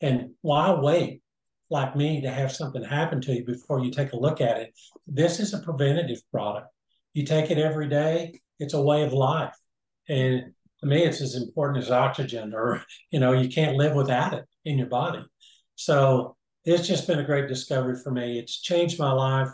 [0.01, 1.21] And why wait,
[1.69, 4.73] like me, to have something happen to you before you take a look at it?
[5.07, 6.72] This is a preventative product.
[7.13, 9.55] You take it every day, it's a way of life.
[10.09, 14.33] And to me, it's as important as oxygen, or, you know, you can't live without
[14.33, 15.23] it in your body.
[15.75, 18.39] So it's just been a great discovery for me.
[18.39, 19.49] It's changed my life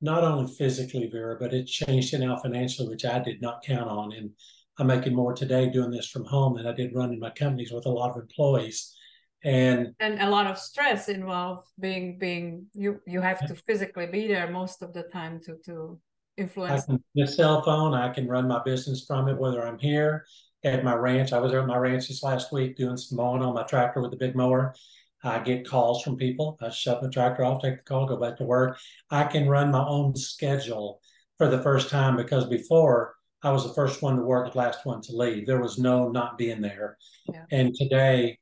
[0.00, 3.88] not only physically, Vera, but it changed it now financially, which I did not count
[3.88, 4.12] on.
[4.12, 4.30] And
[4.78, 7.86] I'm making more today doing this from home than I did running my companies with
[7.86, 8.96] a lot of employees.
[9.42, 14.28] And and a lot of stress involved being being you you have to physically be
[14.28, 15.98] there most of the time to to
[16.40, 16.84] influence.
[16.88, 20.24] I can, cell phone, I can run my business from it, whether I'm here
[20.64, 21.32] at my ranch.
[21.32, 24.10] I was at my ranch this last week doing some mowing on my tractor with
[24.10, 24.74] the big mower.
[25.22, 26.58] I get calls from people.
[26.60, 28.78] I shut the tractor off, take the call, go back to work.
[29.10, 31.00] I can run my own schedule
[31.36, 34.84] for the first time because before I was the first one to work, the last
[34.84, 35.46] one to leave.
[35.46, 36.96] There was no not being there.
[37.30, 37.44] Yeah.
[37.50, 38.38] And today,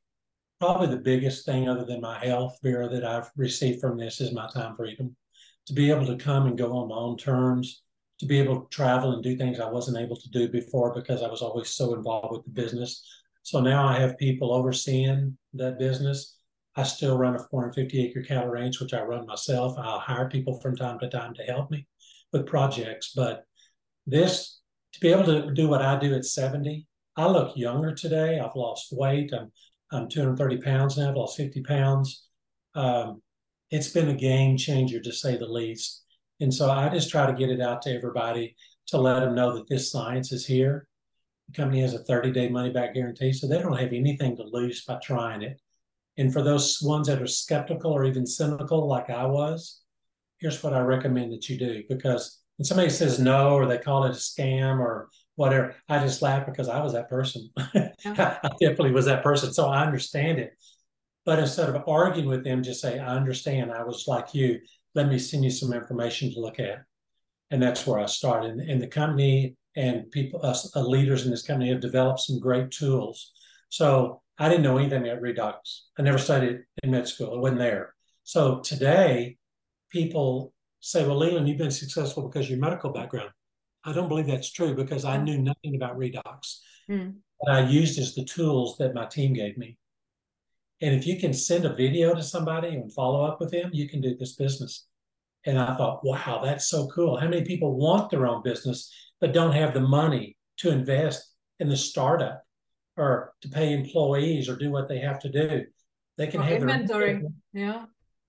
[0.59, 4.33] probably the biggest thing other than my health, Vera, that I've received from this is
[4.33, 5.15] my time freedom.
[5.67, 7.83] To be able to come and go on my own terms,
[8.19, 11.23] to be able to travel and do things I wasn't able to do before because
[11.23, 13.05] I was always so involved with the business.
[13.43, 16.35] So now I have people overseeing that business
[16.79, 19.77] I still run a 450 acre cattle ranch, which I run myself.
[19.77, 21.85] I'll hire people from time to time to help me
[22.31, 23.11] with projects.
[23.13, 23.43] But
[24.07, 24.61] this,
[24.93, 28.39] to be able to do what I do at 70, I look younger today.
[28.39, 29.33] I've lost weight.
[29.33, 29.51] I'm,
[29.91, 31.09] I'm 230 pounds now.
[31.09, 32.27] I've lost 50 pounds.
[32.75, 33.21] Um,
[33.71, 36.05] it's been a game changer to say the least.
[36.39, 38.55] And so I just try to get it out to everybody
[38.87, 40.87] to let them know that this science is here.
[41.47, 44.43] The company has a 30 day money back guarantee, so they don't have anything to
[44.43, 45.59] lose by trying it.
[46.17, 49.81] And for those ones that are skeptical or even cynical, like I was,
[50.39, 51.83] here's what I recommend that you do.
[51.87, 56.21] Because when somebody says no or they call it a scam or whatever, I just
[56.21, 57.49] laugh because I was that person.
[57.73, 57.91] Yeah.
[58.05, 59.53] I definitely was that person.
[59.53, 60.53] So I understand it.
[61.25, 63.71] But instead of arguing with them, just say, I understand.
[63.71, 64.59] I was like you.
[64.95, 66.83] Let me send you some information to look at.
[67.51, 68.57] And that's where I started.
[68.59, 72.71] And, the company and people, us uh, leaders in this company have developed some great
[72.71, 73.31] tools.
[73.69, 75.81] So I didn't know anything about redox.
[75.97, 77.33] I never studied in med school.
[77.33, 77.93] It wasn't there.
[78.23, 79.37] So today,
[79.91, 83.31] people say, well, Leland, you've been successful because of your medical background.
[83.83, 86.59] I don't believe that's true because I knew nothing about redox.
[86.89, 87.15] Mm.
[87.41, 89.77] But I used as the tools that my team gave me.
[90.81, 93.89] And if you can send a video to somebody and follow up with them, you
[93.89, 94.85] can do this business.
[95.45, 97.17] And I thought, wow, that's so cool.
[97.17, 101.69] How many people want their own business but don't have the money to invest in
[101.69, 102.43] the startup?
[102.99, 105.65] or to pay employees or do what they have to do.
[106.17, 107.23] They can oh, have inventory.
[107.53, 107.85] Yeah.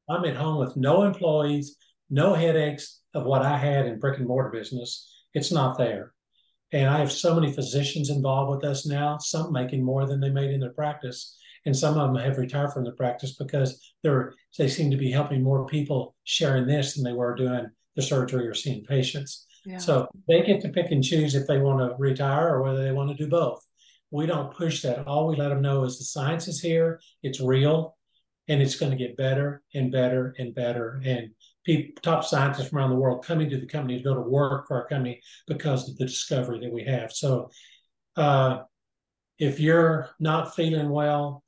[0.09, 1.77] I'm at home with no employees,
[2.09, 5.25] no headaches of what I had in brick and mortar business.
[5.35, 6.13] It's not there.
[6.73, 10.31] And I have so many physicians involved with us now, some making more than they
[10.31, 11.37] made in their practice.
[11.67, 15.11] And some of them have retired from the practice because they're they seem to be
[15.11, 19.47] helping more people sharing this than they were doing the surgery or seeing patients.
[19.67, 19.79] Yeah.
[19.79, 22.93] So they get to pick and choose if they want to retire or whether they
[22.93, 23.65] want to do both.
[24.11, 25.07] We don't push that.
[25.07, 27.97] All we let them know is the science is here, it's real,
[28.49, 31.01] and it's going to get better and better and better.
[31.05, 31.31] And
[31.65, 34.67] people, top scientists from around the world coming to the company to go to work
[34.67, 37.13] for our company because of the discovery that we have.
[37.13, 37.51] So,
[38.17, 38.63] uh,
[39.39, 41.45] if you're not feeling well,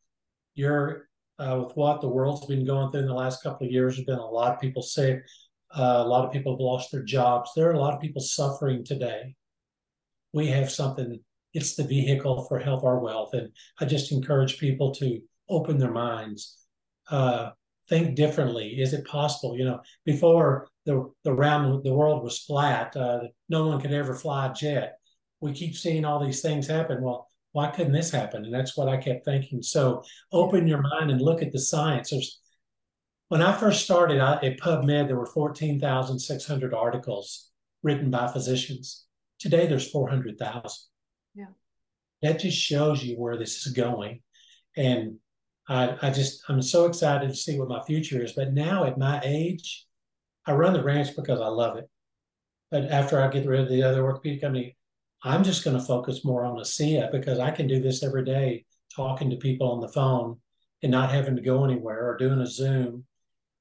[0.55, 3.97] you're uh, with what the world's been going through in the last couple of years.
[3.97, 5.23] There's been a lot of people sick.
[5.75, 7.51] Uh, a lot of people have lost their jobs.
[7.57, 9.35] There are a lot of people suffering today.
[10.33, 11.21] We have something
[11.55, 13.35] it's the vehicle for health or wealth.
[13.35, 13.51] And
[13.81, 16.59] I just encourage people to open their minds,
[17.11, 17.51] uh,
[17.89, 18.81] think differently.
[18.81, 19.57] Is it possible?
[19.57, 24.15] You know, before the the round the world was flat, uh, no one could ever
[24.15, 24.99] fly a jet.
[25.41, 27.03] We keep seeing all these things happen.
[27.03, 28.45] Well, why couldn't this happen?
[28.45, 29.63] And that's what I kept thinking.
[29.63, 32.11] So open your mind and look at the science.
[32.11, 32.41] There's,
[33.29, 37.51] when I first started I, at PubMed, there were 14,600 articles
[37.83, 39.05] written by physicians.
[39.39, 40.71] Today, there's 400,000.
[41.35, 41.45] Yeah.
[42.23, 44.23] That just shows you where this is going.
[44.77, 45.17] And
[45.69, 48.33] I, I just, I'm so excited to see what my future is.
[48.33, 49.87] But now at my age,
[50.47, 51.89] I run the ranch because I love it.
[52.71, 54.77] But after I get rid of the other orthopedic company,
[55.25, 58.65] I'm just going to focus more on ASEA because I can do this every day,
[58.95, 60.39] talking to people on the phone
[60.83, 63.05] and not having to go anywhere or doing a Zoom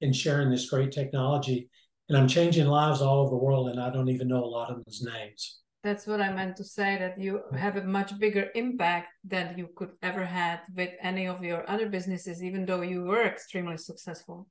[0.01, 1.70] and sharing this great technology.
[2.09, 4.72] and I'm changing lives all over the world, and I don't even know a lot
[4.72, 5.59] of those names.
[5.84, 6.97] That's what I meant to say.
[6.97, 11.43] That you have a much bigger impact than you could ever had with any of
[11.43, 14.47] your other businesses, even though you were extremely successful.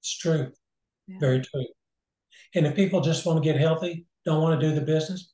[0.00, 0.52] It's true,
[1.08, 1.18] yeah.
[1.18, 1.66] very true.
[2.54, 5.31] And if people just want to get healthy, don't want to do the business,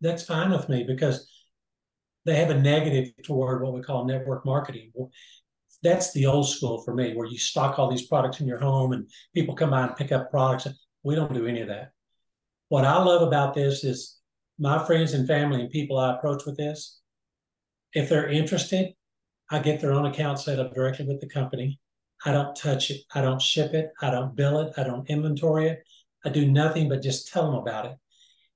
[0.00, 1.28] that's fine with me because
[2.24, 4.92] they have a negative toward what we call network marketing.
[5.82, 8.92] That's the old school for me, where you stock all these products in your home
[8.92, 10.66] and people come by and pick up products.
[11.02, 11.92] We don't do any of that.
[12.68, 14.18] What I love about this is
[14.58, 17.00] my friends and family and people I approach with this,
[17.94, 18.92] if they're interested,
[19.50, 21.80] I get their own account set up directly with the company.
[22.26, 23.02] I don't touch it.
[23.14, 23.90] I don't ship it.
[24.02, 24.74] I don't bill it.
[24.76, 25.82] I don't inventory it.
[26.24, 27.92] I do nothing but just tell them about it.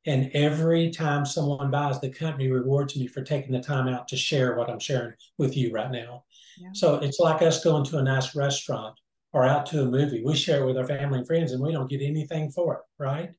[0.05, 4.17] And every time someone buys, the company rewards me for taking the time out to
[4.17, 6.25] share what I'm sharing with you right now.
[6.59, 6.71] Yeah.
[6.75, 8.99] So it's like us going to a nice restaurant
[9.33, 10.23] or out to a movie.
[10.25, 12.81] We share it with our family and friends and we don't get anything for it,
[12.99, 13.31] right?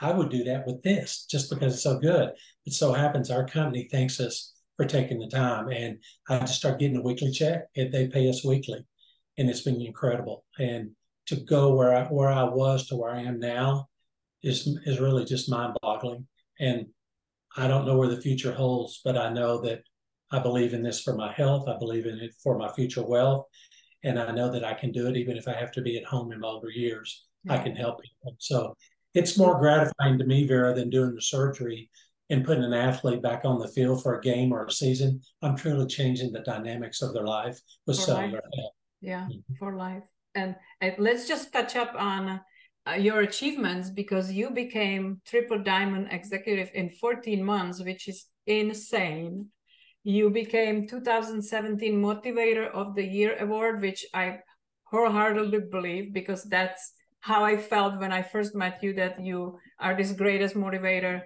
[0.00, 2.30] I would do that with this just because it's so good.
[2.64, 5.68] It so happens our company thanks us for taking the time.
[5.68, 5.98] And
[6.30, 8.86] I just start getting a weekly check and they pay us weekly.
[9.36, 10.44] And it's been incredible.
[10.58, 10.92] And
[11.26, 13.89] to go where I where I was to where I am now
[14.42, 16.26] is is really just mind boggling.
[16.58, 16.86] And
[17.56, 19.82] I don't know where the future holds, but I know that
[20.30, 21.68] I believe in this for my health.
[21.68, 23.46] I believe in it for my future wealth.
[24.04, 26.04] And I know that I can do it even if I have to be at
[26.04, 27.26] home in my older years.
[27.48, 28.36] I can help people.
[28.38, 28.76] So
[29.14, 31.90] it's more gratifying to me, Vera, than doing the surgery
[32.28, 35.20] and putting an athlete back on the field for a game or a season.
[35.42, 38.72] I'm truly changing the dynamics of their life with for cellular health.
[39.00, 39.54] Yeah, mm-hmm.
[39.58, 40.02] for life.
[40.34, 40.54] And
[40.98, 42.38] let's just catch up on uh,
[42.88, 49.46] Uh, your achievements because you became triple diamond executive in 14 months, which is insane.
[50.02, 54.38] You became 2017 Motivator of the Year award, which I
[54.84, 59.94] wholeheartedly believe because that's how I felt when I first met you that you are
[59.94, 61.22] this greatest motivator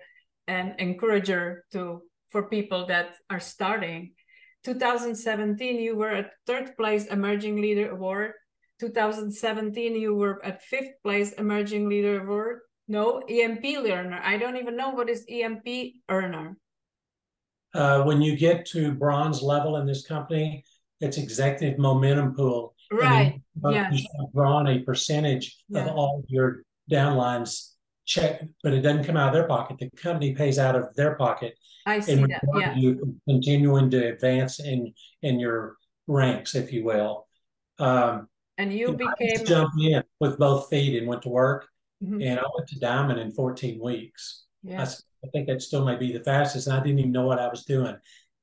[0.49, 4.13] and encourager to for people that are starting.
[4.65, 8.33] 2017 you were at third place emerging leader award.
[8.81, 12.61] 2017 you were at fifth place emerging leader award.
[12.87, 14.21] No, EMP learner.
[14.23, 15.67] I don't even know what is EMP
[16.09, 16.57] earner.
[17.73, 20.65] Uh, when you get to bronze level in this company,
[21.01, 23.41] it's executive momentum pool Right.
[23.71, 23.91] Yeah.
[24.35, 25.87] Drawn a percentage yeah.
[25.87, 27.71] of all your downlines
[28.07, 29.79] check, but it doesn't come out of their pocket.
[29.79, 31.55] The company pays out of their pocket.
[31.87, 32.43] I see that.
[32.55, 32.75] Yeah.
[32.77, 37.27] You continuing to advance in in your ranks, if you will.
[37.79, 38.29] Um,
[38.59, 41.67] and you became jumped in with both feet and went to work,
[42.03, 42.21] mm-hmm.
[42.21, 44.45] and I went to diamond in 14 weeks.
[44.63, 44.83] Yeah.
[44.83, 46.67] I, I think that still may be the fastest.
[46.67, 47.97] And I didn't even know what I was doing.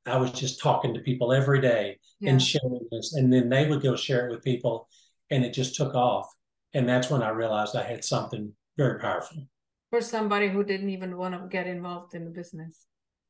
[0.05, 2.31] I was just talking to people every day yeah.
[2.31, 3.13] and sharing this.
[3.13, 4.87] And then they would go share it with people
[5.29, 6.27] and it just took off.
[6.73, 9.47] And that's when I realized I had something very powerful.
[9.89, 12.85] For somebody who didn't even want to get involved in the business.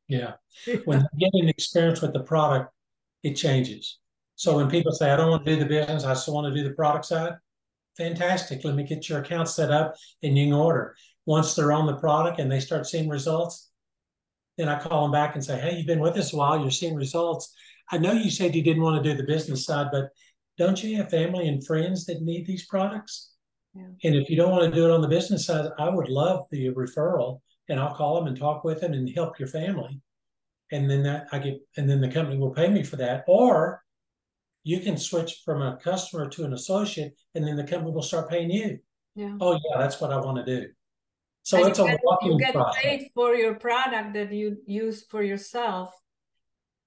[0.08, 0.34] Yeah.
[0.86, 2.72] when you get an experience with the product,
[3.24, 4.00] it changes.
[4.42, 6.60] So when people say, I don't want to do the business, I still want to
[6.60, 7.34] do the product side,
[7.96, 8.64] fantastic.
[8.64, 10.96] Let me get your account set up and you can order.
[11.28, 13.70] Once they're on the product and they start seeing results,
[14.58, 16.72] then I call them back and say, Hey, you've been with us a while, you're
[16.72, 17.54] seeing results.
[17.92, 20.10] I know you said you didn't want to do the business side, but
[20.58, 23.34] don't you have family and friends that need these products?
[23.76, 23.90] Yeah.
[24.04, 26.48] And if you don't want to do it on the business side, I would love
[26.50, 30.02] the referral and I'll call them and talk with them and help your family.
[30.72, 33.24] And then that I get, and then the company will pay me for that.
[33.28, 33.84] Or
[34.64, 38.30] you can switch from a customer to an associate and then the company will start
[38.30, 38.80] paying you.
[39.16, 39.36] Yeah.
[39.40, 40.68] Oh yeah, that's what I want to do.
[41.44, 42.82] So and it's a get, you get process.
[42.82, 45.90] paid for your product that you use for yourself.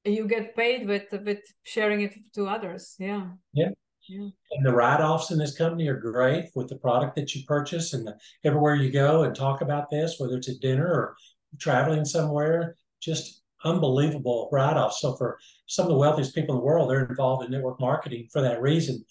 [0.05, 2.95] You get paid with with sharing it to others.
[2.99, 3.29] Yeah.
[3.53, 3.71] Yeah.
[4.09, 4.29] Yeah.
[4.53, 8.07] And the write-offs in this company are great with the product that you purchase and
[8.07, 11.17] the, everywhere you go and talk about this, whether it's at dinner or
[11.59, 15.01] traveling somewhere, just unbelievable write-offs.
[15.01, 18.29] So for some of the wealthiest people in the world, they're involved in network marketing
[18.33, 19.05] for that reason.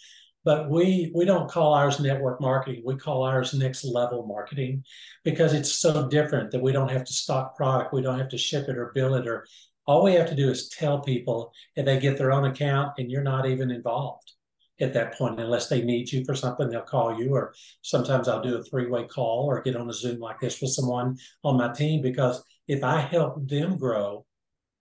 [0.45, 2.83] But we we don't call ours network marketing.
[2.85, 4.83] We call ours next level marketing
[5.23, 7.93] because it's so different that we don't have to stock product.
[7.93, 9.45] We don't have to ship it or bill it or
[9.85, 13.11] all we have to do is tell people and they get their own account and
[13.11, 14.31] you're not even involved
[14.79, 18.41] at that point unless they need you for something they'll call you or sometimes i'll
[18.41, 21.71] do a three-way call or get on a zoom like this with someone on my
[21.73, 24.25] team because if i help them grow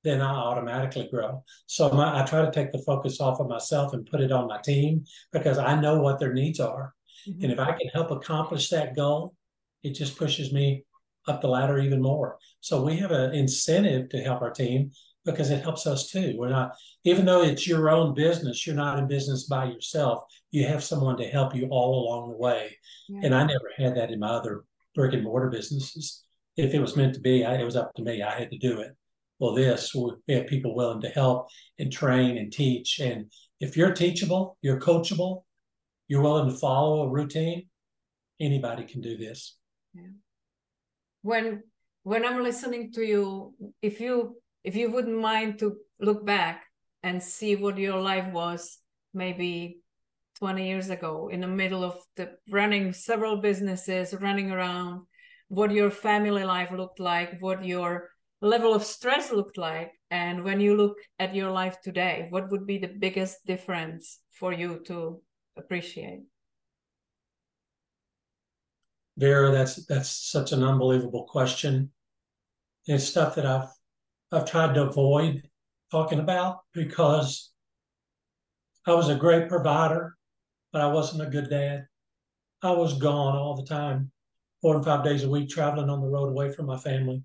[0.05, 1.45] then I automatically grow.
[1.67, 4.49] So my, I try to take the focus off of myself and put it on
[4.49, 6.93] my team because I know what their needs are.
[7.29, 7.43] Mm-hmm.
[7.43, 9.35] And if I can help accomplish that goal,
[9.83, 10.85] it just pushes me
[11.29, 12.39] up the ladder even more.
[12.61, 14.91] So we have an incentive to help our team.
[15.25, 16.35] because it helps us too.
[16.37, 16.73] We're not,
[17.05, 20.25] even though it's your own business, you're not in business by yourself.
[20.51, 22.77] You have someone to help you all along the way.
[23.09, 23.21] Yeah.
[23.25, 26.25] And I never had that in my other brick and mortar businesses.
[26.57, 28.23] If it was meant to be, I, it was up to me.
[28.23, 28.97] I had to do it.
[29.43, 31.49] Well, this, we have people willing to help
[31.80, 33.01] and train and teach.
[33.01, 33.28] And
[33.59, 35.43] if you're teachable, you're coachable,
[36.07, 37.66] you're willing to follow a routine,
[38.38, 39.57] anybody can do this.
[39.95, 40.14] Yeah.
[41.22, 41.64] When
[42.05, 46.62] when I'm listening to you, if you if you wouldn't mind to look back
[47.03, 48.78] and see what your life was
[49.12, 49.80] maybe
[50.38, 55.03] 20 years ago in the middle of the running several businesses running around
[55.49, 58.12] what your family life looked like what your
[58.47, 62.66] level of stress looked like and when you look at your life today what would
[62.66, 65.20] be the biggest difference for you to
[65.57, 66.22] appreciate
[69.18, 71.90] Vera, that's that's such an unbelievable question.
[72.86, 73.68] It's stuff that I've
[74.32, 75.43] I've tried to avoid
[75.90, 77.51] talking about because
[78.86, 80.16] I was a great provider,
[80.72, 81.86] but I wasn't a good dad.
[82.62, 84.11] I was gone all the time,
[84.62, 87.22] four and five days a week, traveling on the road away from my family.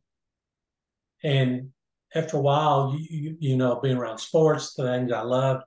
[1.23, 1.69] And
[2.15, 5.63] after a while, you, you, you know, being around sports, the things I loved,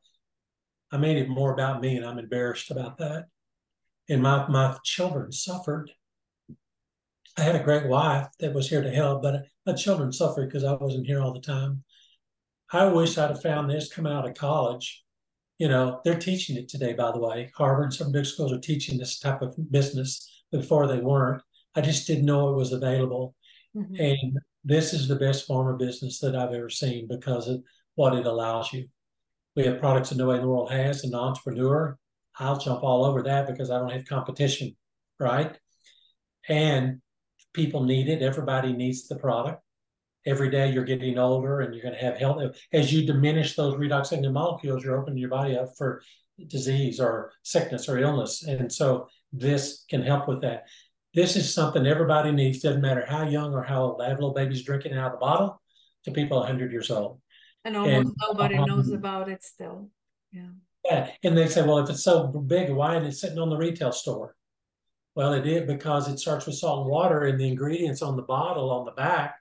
[0.93, 3.27] I made it more about me, and I'm embarrassed about that.
[4.09, 5.91] And my my children suffered
[7.37, 10.65] I had a great wife that was here to help, but my children suffered because
[10.65, 11.85] I wasn't here all the time.
[12.73, 15.05] I wish I'd have found this coming out of college.
[15.59, 17.51] You know, they're teaching it today, by the way.
[17.55, 21.43] Harvard and some big schools are teaching this type of business before they weren't.
[21.75, 23.35] I just didn't know it was available.
[23.77, 23.95] Mm-hmm.
[23.99, 27.63] And this is the best form of business that I've ever seen because of
[27.95, 28.89] what it allows you.
[29.57, 31.05] We have products that no way in the world has.
[31.05, 31.99] An entrepreneur,
[32.39, 34.77] I'll jump all over that because I don't have competition,
[35.19, 35.57] right?
[36.49, 37.01] And
[37.53, 38.23] people need it.
[38.23, 39.63] Everybody needs the product.
[40.27, 42.57] Every day you're getting older and you're going to have health.
[42.73, 46.03] As you diminish those redox ending molecules, you're opening your body up for
[46.47, 48.43] disease or sickness or illness.
[48.43, 50.65] And so this can help with that.
[51.15, 52.61] This is something everybody needs.
[52.61, 54.03] Doesn't matter how young or how old.
[54.03, 55.61] I have little babies drinking out of the bottle
[56.05, 57.21] to people 100 years old.
[57.65, 59.91] And almost and, nobody um, knows about it still.
[60.33, 60.51] Yeah.
[60.85, 61.11] Yeah.
[61.23, 63.93] And they say, well, if it's so big, why is it sitting on the retail
[63.93, 64.35] store?
[65.15, 68.23] Well, it did because it starts with salt and water, and the ingredients on the
[68.23, 69.35] bottle on the back,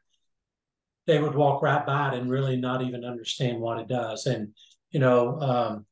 [1.06, 4.26] they would walk right by it and really not even understand what it does.
[4.26, 4.54] And
[4.90, 5.86] you know, um,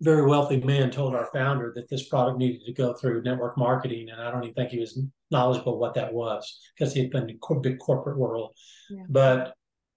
[0.00, 4.08] very wealthy man told our founder that this product needed to go through network marketing,
[4.10, 7.28] and I don't even think he was knowledgeable what that was because he had been
[7.28, 8.56] in the big corporate world.
[8.88, 9.02] Yeah.
[9.08, 9.54] But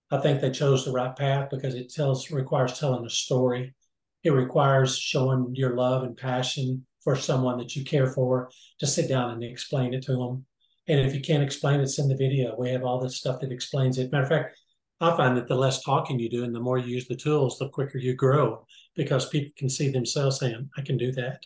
[0.09, 3.73] I think they chose the right path because it tells requires telling a story.
[4.23, 8.49] It requires showing your love and passion for someone that you care for
[8.79, 10.45] to sit down and explain it to them.
[10.87, 12.55] And if you can't explain it, send the video.
[12.57, 14.11] We have all this stuff that explains it.
[14.11, 14.57] Matter of fact,
[15.01, 17.57] I find that the less talking you do and the more you use the tools,
[17.57, 21.39] the quicker you grow because people can see themselves saying, I can do that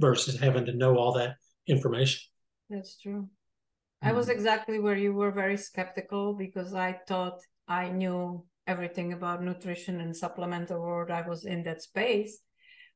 [0.00, 1.36] versus having to know all that
[1.66, 2.22] information.
[2.70, 3.22] That's true.
[3.22, 4.08] Mm-hmm.
[4.08, 4.36] I was mm-hmm.
[4.36, 7.38] exactly where you were very skeptical because I thought
[7.68, 11.10] I knew everything about nutrition and supplemental world.
[11.10, 12.38] I was in that space.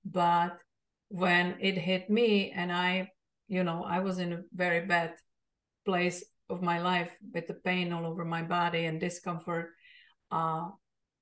[0.05, 0.59] But
[1.09, 3.09] when it hit me and i
[3.49, 5.15] you know i was in a very bad
[5.85, 9.71] place of my life with the pain all over my body and discomfort
[10.31, 10.69] uh,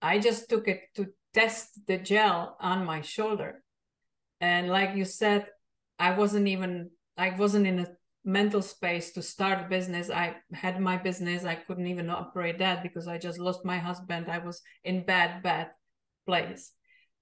[0.03, 3.63] i just took it to test the gel on my shoulder.
[4.41, 5.47] And like you said
[5.99, 7.89] i wasn't even i wasn't in a
[8.25, 10.11] mental space to start a business.
[10.11, 11.45] I had my business.
[11.45, 14.31] I couldn't even operate that because i just lost my husband.
[14.31, 15.71] I was in bad bad
[16.27, 16.73] place.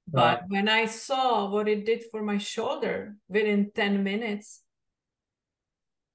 [0.08, 4.61] But when I saw what it did for my shoulder within 10 minutes,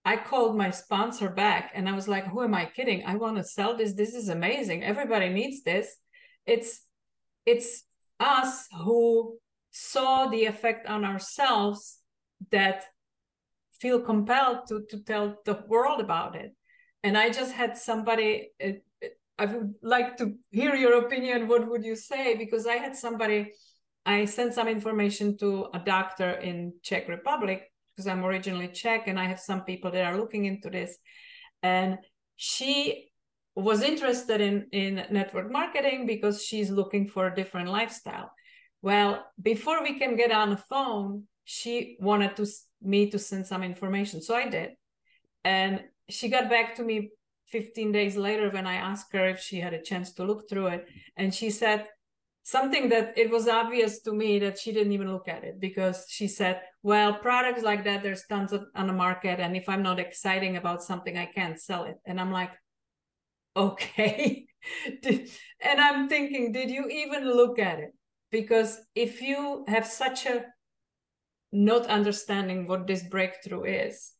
[0.08, 3.04] I called my sponsor back and I was like, who am I kidding?
[3.06, 3.94] I want to sell this.
[3.94, 4.82] This is amazing.
[4.82, 5.98] Everybody needs this.
[6.46, 6.72] It's
[7.46, 7.84] it's
[8.18, 9.38] us who
[9.72, 12.00] saw the effect on ourselves
[12.52, 12.86] that
[13.82, 16.56] feel compelled to to tell the world about it.
[17.04, 18.30] And I just had somebody
[19.38, 21.50] I would like to hear your opinion.
[21.50, 22.38] What would you say?
[22.38, 23.52] Because I had somebody
[24.06, 27.60] I sent some information to a doctor in Czech Republic
[27.98, 30.98] because I'm originally Czech and I have some people that are looking into this.
[31.64, 31.98] And
[32.36, 33.10] she
[33.56, 38.32] was interested in, in network marketing because she's looking for a different lifestyle.
[38.84, 42.46] Well, before we can get on the phone, she wanted to
[42.84, 44.22] me to send some information.
[44.22, 44.70] So I did.
[45.44, 47.10] And she got back to me
[47.48, 50.68] 15 days later when I asked her if she had a chance to look through
[50.68, 50.86] it.
[51.16, 51.88] And she said,
[52.48, 56.06] something that it was obvious to me that she didn't even look at it because
[56.08, 59.84] she said well products like that there's tons of on the market and if i'm
[59.84, 62.52] not exciting about something i can't sell it and i'm like
[63.58, 64.46] okay.
[65.04, 67.92] and I'm thinking, did you even look at it?
[68.32, 70.46] Because if you have such a
[71.52, 74.12] not understanding what this breakthrough is,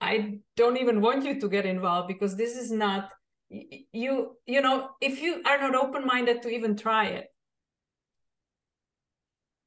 [0.00, 3.10] I don't even want you to get involved because this is not
[3.48, 7.28] you you know if you are not open minded to even try it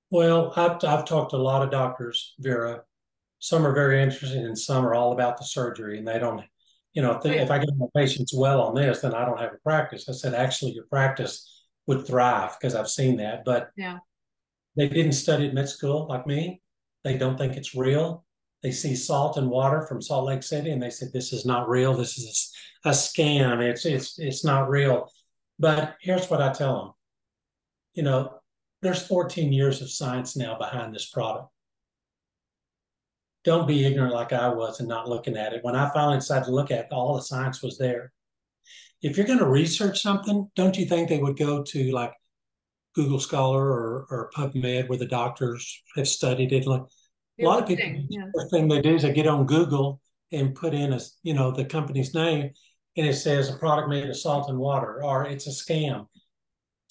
[0.10, 2.82] well I've, I've talked to a lot of doctors vera
[3.40, 6.44] some are very interested and some are all about the surgery and they don't
[6.94, 9.40] you know if, they, if i get my patients well on this then i don't
[9.40, 13.70] have a practice i said actually your practice would thrive because i've seen that but
[13.78, 14.00] yeah
[14.76, 16.62] they didn't study at med school like me
[17.04, 18.26] they don't think it's real
[18.62, 21.70] they see salt and water from Salt Lake City and they said this is not
[21.70, 21.94] real.
[21.94, 22.54] This is
[22.84, 23.62] a, a scam.
[23.62, 25.10] It's it's it's not real.
[25.58, 26.94] But here's what I tell them.
[27.94, 28.39] You know,
[28.82, 31.50] there's 14 years of science now behind this product.
[33.44, 35.64] Don't be ignorant like I was and not looking at it.
[35.64, 38.12] When I finally decided to look at it, all the science was there.
[39.02, 42.14] If you're going to research something, don't you think they would go to like
[42.96, 46.68] Google Scholar or, or PubMed where the doctors have studied it?
[46.68, 46.84] Like,
[47.40, 48.26] a lot of people, yeah.
[48.34, 50.02] the thing they do is they get on Google
[50.32, 52.52] and put in a, you know, the company's name,
[52.98, 56.08] and it says a product made of salt and water, or it's a scam.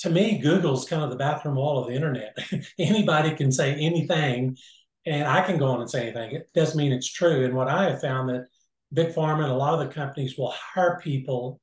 [0.01, 2.37] To me, Google's kind of the bathroom wall of the internet.
[2.79, 4.57] Anybody can say anything,
[5.07, 6.37] and I can go on and say anything.
[6.37, 7.45] It doesn't mean it's true.
[7.45, 8.47] And what I have found that
[8.93, 11.61] big pharma and a lot of the companies will hire people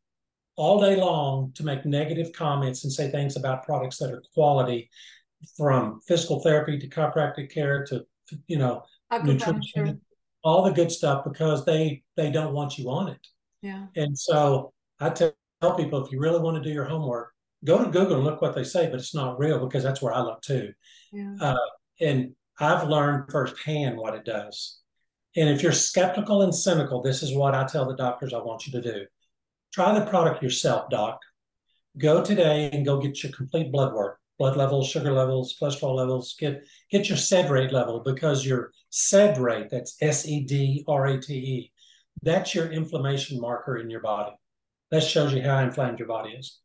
[0.58, 4.90] all day long to make negative comments and say things about products that are quality,
[5.58, 8.06] from physical therapy to chiropractic care to
[8.48, 8.84] you know,
[9.24, 10.02] nutrition,
[10.44, 13.28] all the good stuff because they they don't want you on it.
[13.62, 13.88] Yeah.
[13.96, 15.34] And so I tell
[15.78, 17.34] people if you really want to do your homework,
[17.66, 20.14] go to Google and look what they say, but it's not real because that's where
[20.14, 20.72] I look too.
[21.12, 21.36] Yeah.
[21.42, 21.56] Uh,
[22.00, 24.80] and I've learned firsthand what it does.
[25.36, 28.66] And if you're skeptical and cynical, this is what I tell the doctors I want
[28.66, 29.06] you to do.
[29.74, 31.20] Try the product yourself, doc.
[31.98, 36.36] Go today and go get your complete blood work blood levels, sugar levels, cholesterol levels,
[36.40, 41.72] get get your SED rate level because your SED rate, that's S-E-D-R-A-T-E,
[42.22, 44.36] that's your inflammation marker in your body.
[44.92, 46.60] That shows you how inflamed your body is.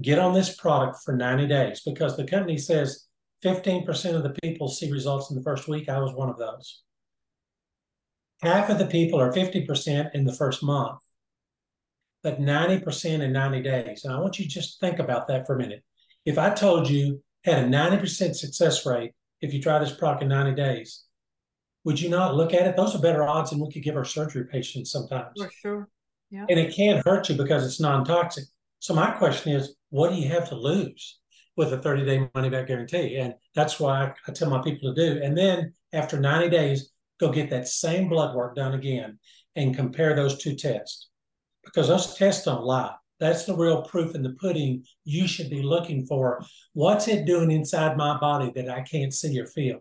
[0.00, 3.06] Get on this product for 90 days because the company says
[3.44, 5.88] 15% of the people see results in the first week.
[5.88, 6.82] I was one of those.
[8.42, 10.98] Half of the people are 50% in the first month,
[12.22, 14.04] but 90% in 90 days.
[14.04, 15.84] And I want you to just think about that for a minute
[16.24, 20.28] if I told you had a 90% success rate if you try this product in
[20.30, 21.04] 90 days,
[21.84, 22.76] would you not look at it?
[22.76, 25.32] Those are better odds than we could give our surgery patients sometimes.
[25.36, 25.88] For sure.
[26.30, 26.46] Yeah.
[26.48, 28.44] And it can't hurt you because it's non toxic.
[28.78, 31.20] So, my question is, what do you have to lose
[31.56, 33.14] with a 30 day money back guarantee?
[33.14, 35.22] And that's why I tell my people to do.
[35.22, 36.90] And then after 90 days,
[37.20, 39.20] go get that same blood work done again
[39.54, 41.10] and compare those two tests
[41.64, 42.92] because those tests don't lie.
[43.20, 46.44] That's the real proof in the pudding you should be looking for.
[46.72, 49.78] What's it doing inside my body that I can't see or feel?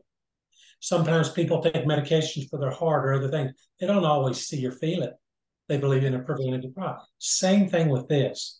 [0.80, 3.54] Sometimes people take medications for their heart or other things.
[3.80, 5.14] They don't always see or feel it.
[5.70, 7.08] They believe in a preventative product.
[7.18, 8.60] Same thing with this.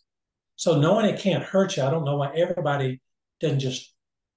[0.56, 3.00] So knowing it can't hurt you, I don't know why everybody
[3.40, 3.92] doesn't just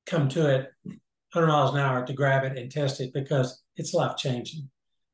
[0.06, 3.94] come to it 100 miles an hour to grab it and test it because it's
[3.94, 4.70] life changing.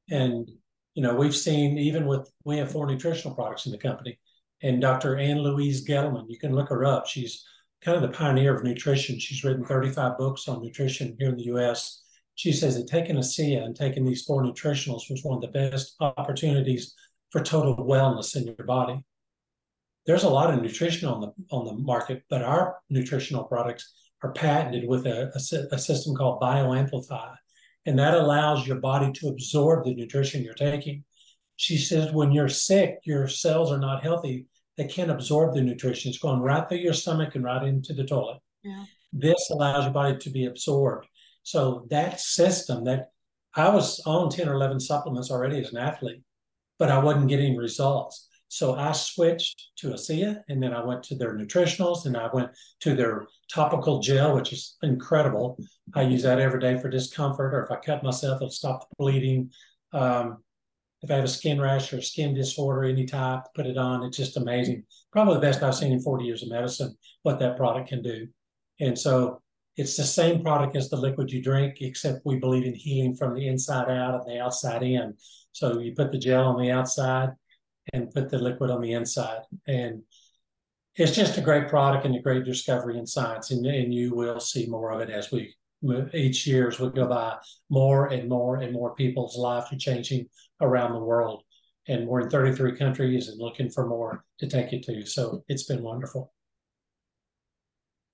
[0.09, 0.49] And
[0.93, 4.19] you know, we've seen even with we have four nutritional products in the company
[4.61, 5.17] and Dr.
[5.17, 6.25] Ann Louise Gittleman.
[6.29, 7.07] You can look her up.
[7.07, 7.43] She's
[7.81, 9.19] kind of the pioneer of nutrition.
[9.19, 12.01] She's written 35 books on nutrition here in the US.
[12.35, 15.95] She says that taking ASEA and taking these four nutritionals was one of the best
[15.99, 16.95] opportunities
[17.31, 19.03] for total wellness in your body.
[20.05, 24.33] There's a lot of nutrition on the on the market, but our nutritional products are
[24.33, 27.35] patented with a, a, a system called BioAmplify,
[27.85, 31.03] and that allows your body to absorb the nutrition you're taking.
[31.55, 34.47] She says when you're sick, your cells are not healthy
[34.77, 36.09] they can't absorb the nutrition.
[36.09, 38.39] It's going right through your stomach and right into the toilet.
[38.63, 38.85] Yeah.
[39.11, 41.07] This allows your body to be absorbed.
[41.43, 43.09] So that system that
[43.55, 46.21] I was on 10 or 11 supplements already as an athlete,
[46.79, 48.27] but I wasn't getting results.
[48.53, 52.51] So I switched to ASEA and then I went to their nutritionals and I went
[52.81, 55.57] to their topical gel, which is incredible.
[55.95, 58.95] I use that every day for discomfort, or if I cut myself, it'll stop the
[58.99, 59.49] bleeding.
[59.91, 60.43] Um,
[61.01, 64.03] if I have a skin rash or skin disorder, any type, put it on.
[64.03, 64.83] It's just amazing.
[65.11, 68.27] Probably the best I've seen in 40 years of medicine, what that product can do.
[68.79, 69.41] And so
[69.77, 73.33] it's the same product as the liquid you drink, except we believe in healing from
[73.33, 75.15] the inside out and the outside in.
[75.53, 77.29] So you put the gel on the outside
[77.91, 79.41] and put the liquid on the inside.
[79.67, 80.03] And
[80.95, 83.51] it's just a great product and a great discovery in science.
[83.51, 85.55] And, and you will see more of it as we
[86.13, 87.35] each year as we go by,
[87.69, 90.27] more and more and more people's lives are changing
[90.61, 91.43] around the world.
[91.89, 95.05] and we're in 33 countries and looking for more to take you to.
[95.05, 96.31] So it's been wonderful.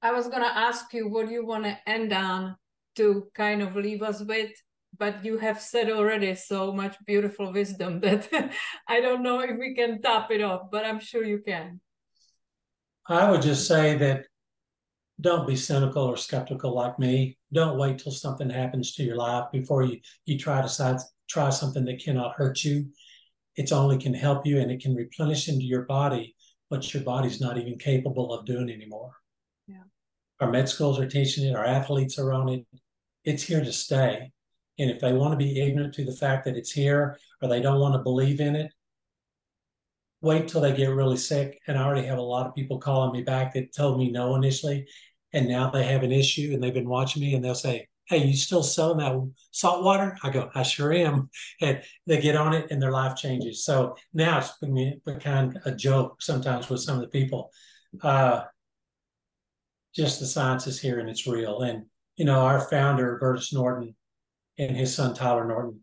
[0.01, 2.55] I was going to ask you what you want to end on
[2.95, 4.51] to kind of leave us with,
[4.97, 8.53] but you have said already so much beautiful wisdom that
[8.87, 11.79] I don't know if we can top it off, but I'm sure you can.
[13.07, 14.25] I would just say that
[15.21, 17.37] don't be cynical or skeptical like me.
[17.51, 21.85] Don't wait till something happens to your life before you, you try to try something
[21.85, 22.85] that cannot hurt you.
[23.55, 26.35] It only can help you and it can replenish into your body
[26.69, 29.11] what your body's not even capable of doing anymore.
[29.67, 29.83] Yeah.
[30.39, 32.65] Our med schools are teaching it, our athletes are on it.
[33.25, 34.31] It's here to stay.
[34.79, 37.61] And if they want to be ignorant to the fact that it's here or they
[37.61, 38.71] don't want to believe in it,
[40.21, 41.59] wait till they get really sick.
[41.67, 44.35] And I already have a lot of people calling me back that told me no
[44.35, 44.87] initially
[45.33, 48.25] and now they have an issue and they've been watching me and they'll say, Hey,
[48.25, 50.17] you still selling that salt water?
[50.23, 51.29] I go, I sure am.
[51.61, 53.63] And they get on it and their life changes.
[53.63, 57.51] So now it's become a joke sometimes with some of the people.
[58.01, 58.45] Uh,
[59.95, 61.61] just the science is here and it's real.
[61.61, 63.95] And, you know, our founder, Verdis Norton,
[64.59, 65.79] and his son, Tyler Norton,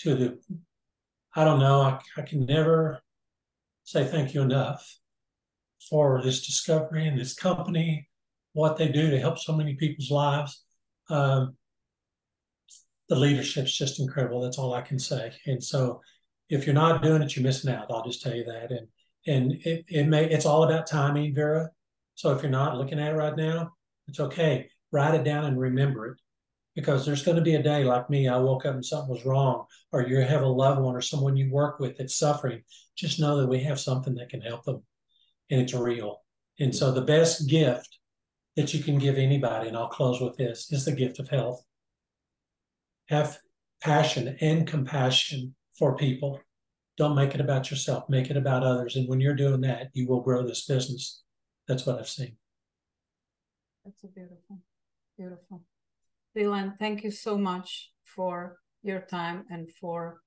[0.00, 0.38] to the,
[1.34, 3.02] I don't know, I, I can never
[3.84, 4.98] say thank you enough
[5.90, 8.08] for this discovery and this company
[8.52, 10.64] what they do to help so many people's lives.
[11.10, 11.56] Um,
[13.08, 14.40] the leadership's just incredible.
[14.40, 15.32] That's all I can say.
[15.46, 16.00] And so,
[16.48, 17.86] if you're not doing it, you're missing out.
[17.90, 18.70] I'll just tell you that.
[18.70, 18.88] And
[19.26, 21.70] and it, it may it's all about timing, Vera.
[22.14, 23.72] So if you're not looking at it right now,
[24.08, 24.68] it's okay.
[24.90, 26.18] Write it down and remember it,
[26.78, 28.28] because there's going to be a day like me.
[28.28, 31.36] I woke up and something was wrong, or you have a loved one or someone
[31.36, 32.62] you work with that's suffering.
[32.96, 34.84] Just know that we have something that can help them,
[35.50, 36.22] and it's real.
[36.60, 37.98] And so the best gift
[38.54, 41.64] that you can give anybody, and I'll close with this, is the gift of health.
[43.08, 43.40] Have
[43.82, 46.38] passion and compassion for people.
[46.96, 48.94] Don't make it about yourself, make it about others.
[48.94, 51.24] And when you're doing that, you will grow this business.
[51.66, 52.36] That's what I've seen.
[53.84, 54.60] That's a beautiful,
[55.16, 55.64] beautiful.
[56.34, 60.20] Leland, thank you so much for your time and for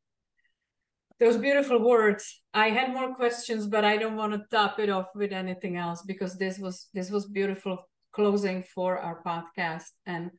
[1.19, 2.41] those beautiful words.
[2.53, 6.01] I had more questions, but I don't want to top it off with anything else
[6.01, 7.77] because this was this was beautiful
[8.11, 9.85] closing for our podcast.
[10.05, 10.31] And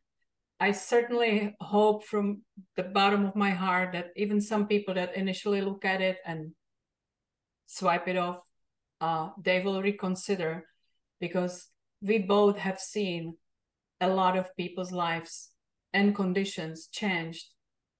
[0.58, 2.42] I certainly hope from
[2.76, 6.52] the bottom of my heart that even some people that initially look at it and
[7.66, 8.40] swipe it off,
[9.00, 10.64] uh, they will reconsider
[11.20, 11.68] because
[12.00, 13.36] we both have seen
[14.00, 15.51] a lot of people's lives
[15.92, 17.46] and conditions changed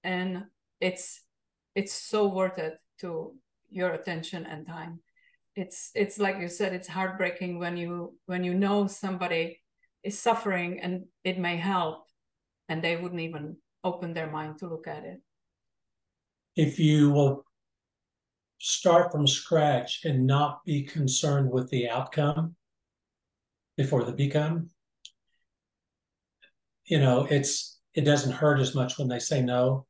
[0.04, 0.44] and
[0.80, 1.20] it's
[1.74, 3.34] it's so worth it to
[3.70, 5.00] your attention and time.
[5.56, 9.60] It's it's like you said it's heartbreaking when you when you know somebody
[10.02, 12.06] is suffering and it may help
[12.68, 15.20] and they wouldn't even open their mind to look at it.
[16.56, 17.44] If you will
[18.58, 22.54] start from scratch and not be concerned with the outcome
[23.76, 24.68] before the become
[26.86, 29.86] you know it's it doesn't hurt as much when they say no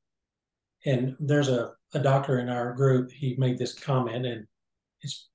[0.85, 4.47] and there's a, a doctor in our group he made this comment and
[5.03, 5.29] it's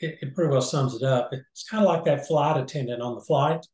[0.00, 3.14] it, it pretty well sums it up it's kind of like that flight attendant on
[3.14, 3.64] the flight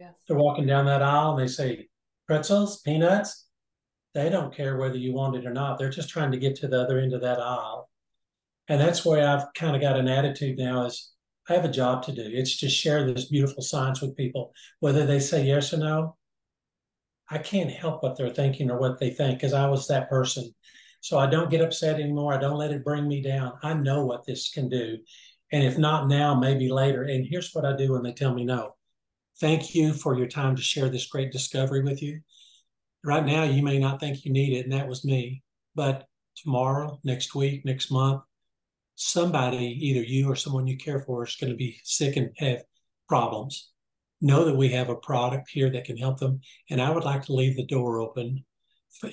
[0.00, 0.14] Yes.
[0.26, 1.88] They're walking down that aisle and they say,
[2.26, 3.46] pretzels, peanuts.
[4.14, 5.78] They don't care whether you want it or not.
[5.78, 7.90] They're just trying to get to the other end of that aisle.
[8.66, 11.12] And that's where I've kind of got an attitude now is
[11.48, 12.22] I have a job to do.
[12.24, 16.16] It's to share this beautiful science with people, whether they say yes or no.
[17.30, 20.52] I can't help what they're thinking or what they think because I was that person.
[21.00, 22.34] So I don't get upset anymore.
[22.34, 23.52] I don't let it bring me down.
[23.62, 24.98] I know what this can do.
[25.52, 27.04] And if not now, maybe later.
[27.04, 28.74] And here's what I do when they tell me no
[29.40, 32.20] Thank you for your time to share this great discovery with you.
[33.02, 35.42] Right now, you may not think you need it, and that was me.
[35.74, 36.06] But
[36.36, 38.22] tomorrow, next week, next month,
[38.96, 42.64] somebody, either you or someone you care for, is going to be sick and have
[43.08, 43.70] problems.
[44.20, 46.40] Know that we have a product here that can help them.
[46.68, 48.44] And I would like to leave the door open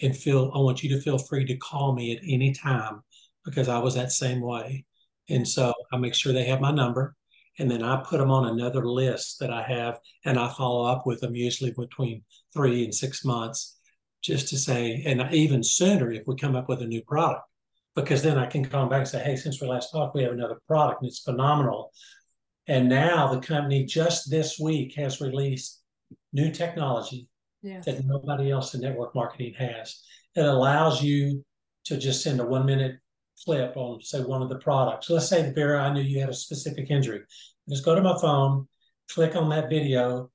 [0.01, 3.03] and feel, I want you to feel free to call me at any time
[3.45, 4.85] because I was that same way.
[5.29, 7.15] And so I make sure they have my number
[7.59, 11.07] and then I put them on another list that I have, and I follow up
[11.07, 13.77] with them usually between three and six months,
[14.21, 17.43] just to say, and even sooner if we come up with a new product,
[17.95, 20.33] because then I can come back and say, hey, since we last talked, we have
[20.33, 21.91] another product, and it's phenomenal.
[22.67, 25.81] And now the company just this week has released
[26.33, 27.29] new technology
[27.61, 27.85] yes.
[27.85, 30.01] that nobody else in network marketing has.
[30.35, 31.45] It allows you
[31.85, 32.97] to just send a one minute
[33.45, 35.09] clip on, say, one of the products.
[35.09, 37.21] Let's say, Vera, I knew you had a specific injury.
[37.69, 38.67] Just go to my phone,
[39.09, 40.29] click on that video,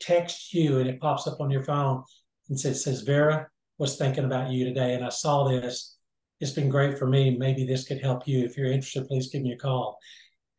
[0.00, 2.02] text you, and it pops up on your phone
[2.48, 3.48] and says, says Vera
[3.78, 5.96] was thinking about you today, and I saw this.
[6.40, 7.36] It's been great for me.
[7.36, 8.44] Maybe this could help you.
[8.44, 9.98] If you're interested, please give me a call.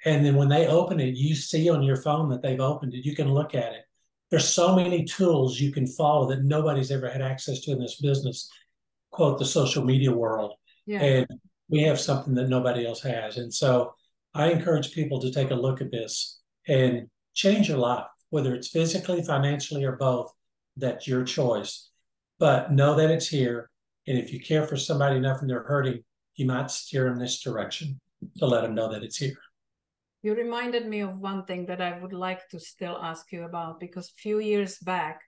[0.05, 3.05] And then when they open it, you see on your phone that they've opened it.
[3.05, 3.83] You can look at it.
[4.31, 8.01] There's so many tools you can follow that nobody's ever had access to in this
[8.01, 8.49] business,
[9.11, 10.53] quote, the social media world.
[10.85, 11.01] Yeah.
[11.01, 11.27] And
[11.69, 13.37] we have something that nobody else has.
[13.37, 13.93] And so
[14.33, 18.69] I encourage people to take a look at this and change your life, whether it's
[18.69, 20.31] physically, financially, or both.
[20.75, 21.89] That's your choice.
[22.39, 23.69] But know that it's here.
[24.07, 26.03] And if you care for somebody enough and they're hurting,
[26.35, 28.01] you might steer them this direction
[28.39, 29.37] to let them know that it's here.
[30.23, 33.81] You reminded me of one thing that I would like to still ask you about
[33.81, 35.19] because a few years back,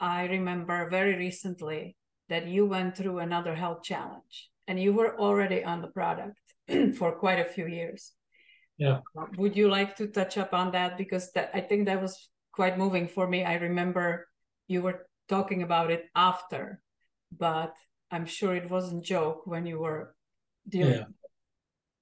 [0.00, 1.96] I remember very recently
[2.28, 6.40] that you went through another health challenge and you were already on the product
[6.98, 8.12] for quite a few years.
[8.78, 8.98] Yeah.
[9.16, 10.98] Uh, would you like to touch up on that?
[10.98, 13.44] Because that I think that was quite moving for me.
[13.44, 14.26] I remember
[14.66, 16.80] you were talking about it after,
[17.30, 17.74] but
[18.10, 20.16] I'm sure it wasn't joke when you were
[20.68, 20.94] dealing.
[20.94, 21.04] Yeah.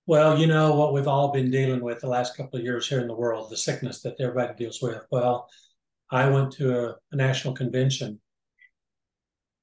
[0.07, 3.01] Well, you know what we've all been dealing with the last couple of years here
[3.01, 5.03] in the world, the sickness that everybody deals with.
[5.11, 5.49] Well,
[6.11, 8.21] I went to a, a national convention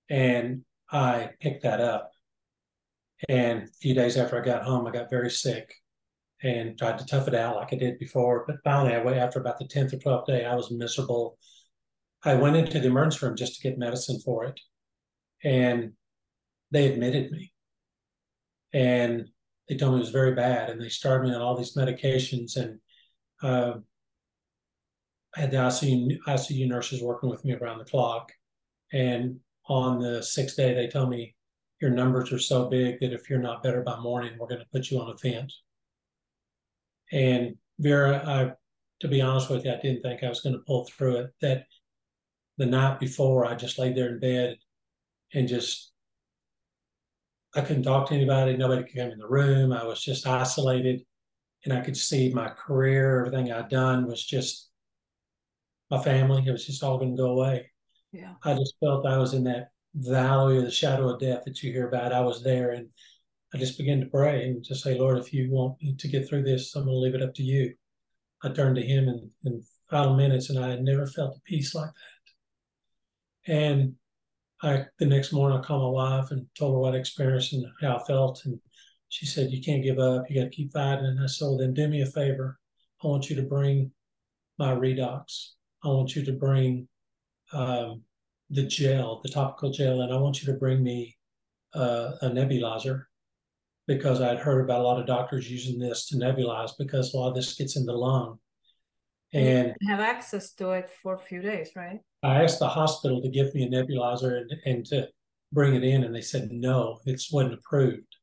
[0.09, 2.11] and I picked that up.
[3.29, 5.75] And a few days after I got home, I got very sick
[6.41, 8.43] and tried to tough it out like I did before.
[8.47, 11.37] But finally, I went after about the 10th or 12th day, I was miserable.
[12.23, 14.59] I went into the emergency room just to get medicine for it.
[15.43, 15.93] And
[16.71, 17.53] they admitted me.
[18.73, 19.27] And
[19.71, 20.69] they told me it was very bad.
[20.69, 22.57] And they started me on all these medications.
[22.57, 22.79] And
[23.41, 23.79] uh,
[25.33, 28.33] I had the ICU, ICU nurses working with me around the clock.
[28.91, 31.35] And on the sixth day, they told me,
[31.79, 34.67] Your numbers are so big that if you're not better by morning, we're going to
[34.73, 35.53] put you on a vent.
[37.13, 38.51] And Vera, I,
[38.99, 41.31] to be honest with you, I didn't think I was going to pull through it.
[41.39, 41.63] That
[42.57, 44.57] the night before, I just laid there in bed
[45.33, 45.90] and just,
[47.55, 48.55] I couldn't talk to anybody.
[48.55, 49.73] Nobody could come in the room.
[49.73, 51.01] I was just isolated.
[51.65, 54.69] And I could see my career, everything I'd done was just
[55.91, 56.43] my family.
[56.45, 57.71] It was just all going to go away.
[58.11, 58.33] Yeah.
[58.43, 61.71] I just felt I was in that valley of the shadow of death that you
[61.71, 62.13] hear about.
[62.13, 62.87] I was there and
[63.53, 66.27] I just began to pray and just say, Lord, if you want me to get
[66.27, 67.73] through this, I'm going to leave it up to you.
[68.43, 71.75] I turned to him in, in final minutes and I had never felt a peace
[71.75, 71.91] like
[73.45, 73.53] that.
[73.53, 73.95] And
[74.63, 77.65] I, the next morning, I called my wife and told her what I experienced and
[77.81, 78.41] how I felt.
[78.45, 78.59] And
[79.09, 80.29] she said, You can't give up.
[80.29, 81.05] You got to keep fighting.
[81.05, 82.59] And I said, well, Then do me a favor.
[83.03, 83.91] I want you to bring
[84.59, 85.49] my redox.
[85.83, 86.87] I want you to bring
[87.53, 88.03] um,
[88.49, 91.17] the gel, the topical gel, and I want you to bring me
[91.73, 93.05] uh, a nebulizer
[93.87, 97.29] because I'd heard about a lot of doctors using this to nebulize because a lot
[97.29, 98.37] of this gets in the lung.
[99.33, 101.99] And have access to it for a few days, right?
[102.23, 105.07] I asked the hospital to give me a nebulizer and, and to
[105.53, 108.15] bring it in, and they said no, it wasn't approved.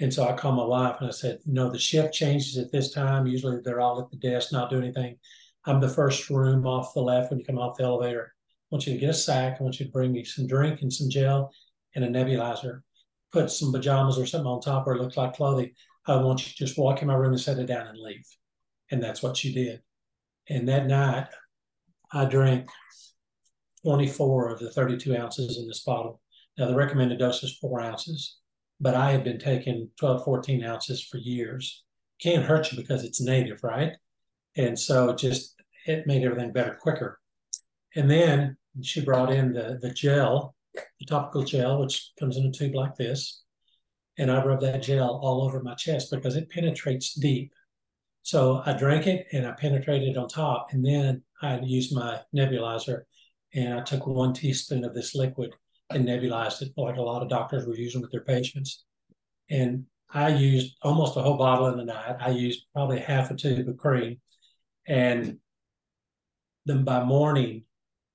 [0.00, 2.92] And so I called my wife and I said, no, the shift changes at this
[2.92, 3.26] time.
[3.26, 5.16] Usually they're all at the desk, not doing anything.
[5.64, 8.32] I'm the first room off the left when you come off the elevator.
[8.34, 9.58] I want you to get a sack.
[9.60, 11.52] I want you to bring me some drink and some gel
[11.94, 12.80] and a nebulizer
[13.32, 15.70] put some pajamas or something on top where it looks like clothing.
[16.06, 18.26] I want you to just walk in my room and set it down and leave.
[18.90, 19.80] And that's what she did.
[20.48, 21.26] And that night,
[22.12, 22.68] I drank
[23.84, 26.20] 24 of the 32 ounces in this bottle.
[26.58, 28.38] Now, the recommended dose is four ounces,
[28.80, 31.82] but I had been taking 12, 14 ounces for years.
[32.20, 33.92] Can't hurt you because it's native, right?
[34.56, 35.54] And so just
[35.86, 37.18] it made everything better quicker.
[37.96, 42.50] And then she brought in the, the gel the topical gel, which comes in a
[42.50, 43.42] tube like this,
[44.18, 47.52] and I rub that gel all over my chest because it penetrates deep.
[48.22, 53.02] So I drank it and I penetrated on top, and then I used my nebulizer
[53.54, 55.52] and I took one teaspoon of this liquid
[55.90, 58.84] and nebulized it like a lot of doctors were using with their patients.
[59.50, 62.16] And I used almost a whole bottle in the night.
[62.20, 64.20] I used probably half a tube of cream.
[64.86, 65.38] And
[66.64, 67.64] then by morning,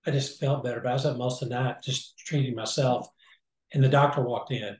[0.06, 0.80] I just felt better.
[0.80, 3.08] But I was up most of the night just treating myself.
[3.74, 4.78] And the doctor walked in,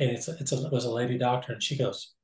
[0.00, 2.14] and it's it's a, it was a lady doctor, and she goes,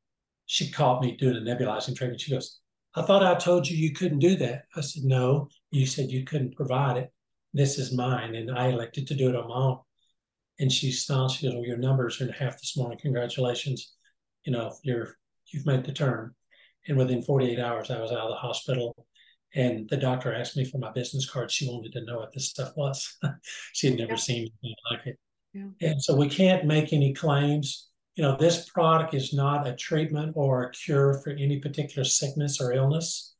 [0.48, 2.20] she caught me doing a nebulizing treatment.
[2.20, 2.58] She goes,
[2.94, 4.64] I thought I told you you couldn't do that.
[4.74, 7.12] I said, No, you said you couldn't provide it.
[7.54, 9.78] This is mine, and I elected to do it on my own.
[10.58, 11.30] And she smiled.
[11.30, 12.98] She goes, Well, your numbers are in half this morning.
[13.00, 13.94] Congratulations.
[14.44, 15.14] You know, you're
[15.52, 16.34] you've made the turn.
[16.88, 19.06] And within 48 hours, I was out of the hospital
[19.54, 21.50] and the doctor asked me for my business card.
[21.50, 23.16] She wanted to know what this stuff was.
[23.72, 24.16] she had never yeah.
[24.16, 25.18] seen anything like it.
[25.54, 25.90] Yeah.
[25.90, 27.88] And so we can't make any claims.
[28.18, 32.60] You know, this product is not a treatment or a cure for any particular sickness
[32.60, 33.36] or illness.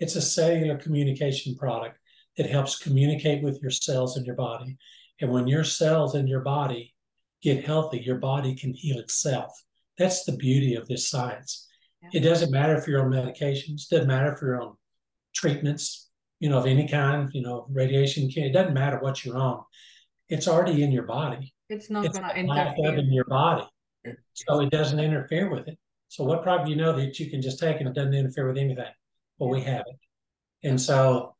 [0.00, 2.00] It's a cellular communication product
[2.36, 4.76] that helps communicate with your cells in your body.
[5.20, 6.96] And when your cells in your body
[7.44, 9.52] get healthy, your body can heal itself.
[9.98, 11.68] That's the beauty of this science.
[12.02, 12.08] Yeah.
[12.14, 14.76] It doesn't matter if you're on medications, doesn't matter if you're on
[15.32, 16.10] treatments,
[16.40, 19.62] you know, of any kind, you know, radiation, it doesn't matter what you're on.
[20.28, 21.54] It's already in your body.
[21.68, 22.96] It's not going to interfere.
[22.96, 23.62] in your body.
[24.34, 25.78] So it doesn't interfere with it.
[26.08, 28.48] So what product do you know that you can just take and it doesn't interfere
[28.48, 28.92] with anything?
[29.38, 30.66] Well, we have it.
[30.66, 31.36] And so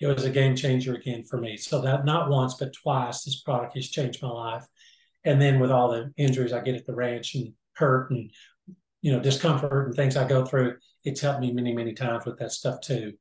[0.00, 1.56] it was a game changer again for me.
[1.56, 4.64] So that not once, but twice, this product has changed my life.
[5.24, 8.30] And then with all the injuries I get at the ranch and hurt and
[9.02, 12.38] you know discomfort and things I go through, it's helped me many many times with
[12.38, 13.14] that stuff too.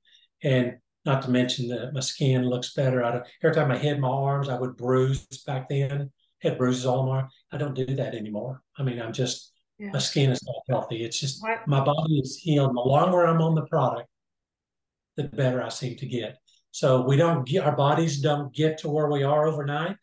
[0.43, 3.03] And not to mention that my skin looks better.
[3.03, 6.11] I don't, every time I hit my arms, I would bruise back then.
[6.41, 7.23] Had bruises all my.
[7.51, 8.61] I don't do that anymore.
[8.77, 9.91] I mean, I'm just Yeah.
[9.91, 11.03] my skin is not healthy.
[11.03, 12.75] It's just my body is healed.
[12.75, 14.09] The longer I'm on the product,
[15.15, 16.37] the better I seem to get.
[16.71, 19.97] So we don't get our bodies don't get to where we are overnight,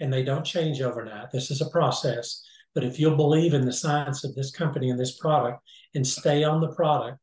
[0.00, 1.30] and they don't change overnight.
[1.30, 2.42] This is a process.
[2.74, 5.60] But if you'll believe in the science of this company and this product
[5.94, 7.18] and stay on the product,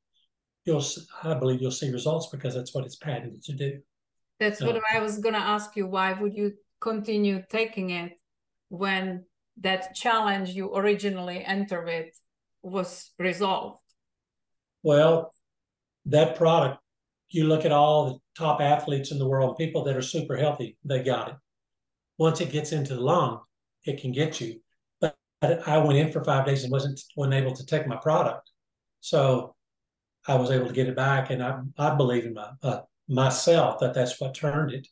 [0.65, 0.83] you'll
[1.23, 3.81] I believe you'll see results because that's what it's patented to do.
[4.39, 5.87] That's So- what I was going to ask you.
[5.87, 8.13] Why would you continue taking it
[8.69, 9.25] when
[9.61, 12.07] that challenge you originally entered with
[12.61, 13.79] was resolved?
[14.83, 15.33] Well,
[16.05, 16.79] that product,
[17.29, 20.77] you look at all the top athletes in the world, people that are super healthy,
[20.83, 21.35] they got it.
[22.17, 23.39] Once it gets into the lung,
[23.85, 24.59] it can get you.
[25.01, 25.15] But
[25.67, 28.49] I went in for five days and wasn't wasn't able to take my product,
[29.01, 29.55] so
[30.27, 33.79] I was able to get it back, and I I believe in my uh, myself
[33.79, 34.87] that that's what turned it.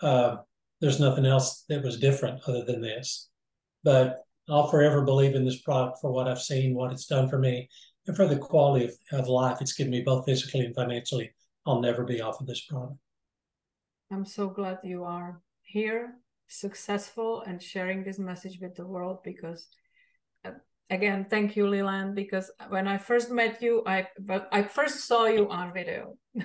[0.00, 0.36] Uh,
[0.80, 3.28] there's nothing else that was different other than this,
[3.84, 7.38] but I'll forever believe in this product for what I've seen, what it's done for
[7.38, 7.68] me,
[8.06, 11.32] and for the quality of, of life it's given me both physically and financially.
[11.66, 12.98] I'll never be off of this product.
[14.12, 16.14] I'm so glad you are here,
[16.48, 19.68] successful, and sharing this message with the world because.
[20.44, 20.52] uh,
[20.90, 22.14] Again, thank you, Leland.
[22.14, 26.18] Because when I first met you, I but I first saw you on video,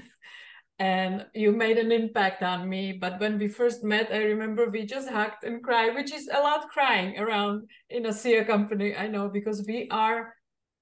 [0.80, 2.94] and you made an impact on me.
[2.94, 6.40] But when we first met, I remember we just hugged and cried, which is a
[6.40, 8.96] lot crying around in a SEA company.
[8.96, 10.34] I know because we are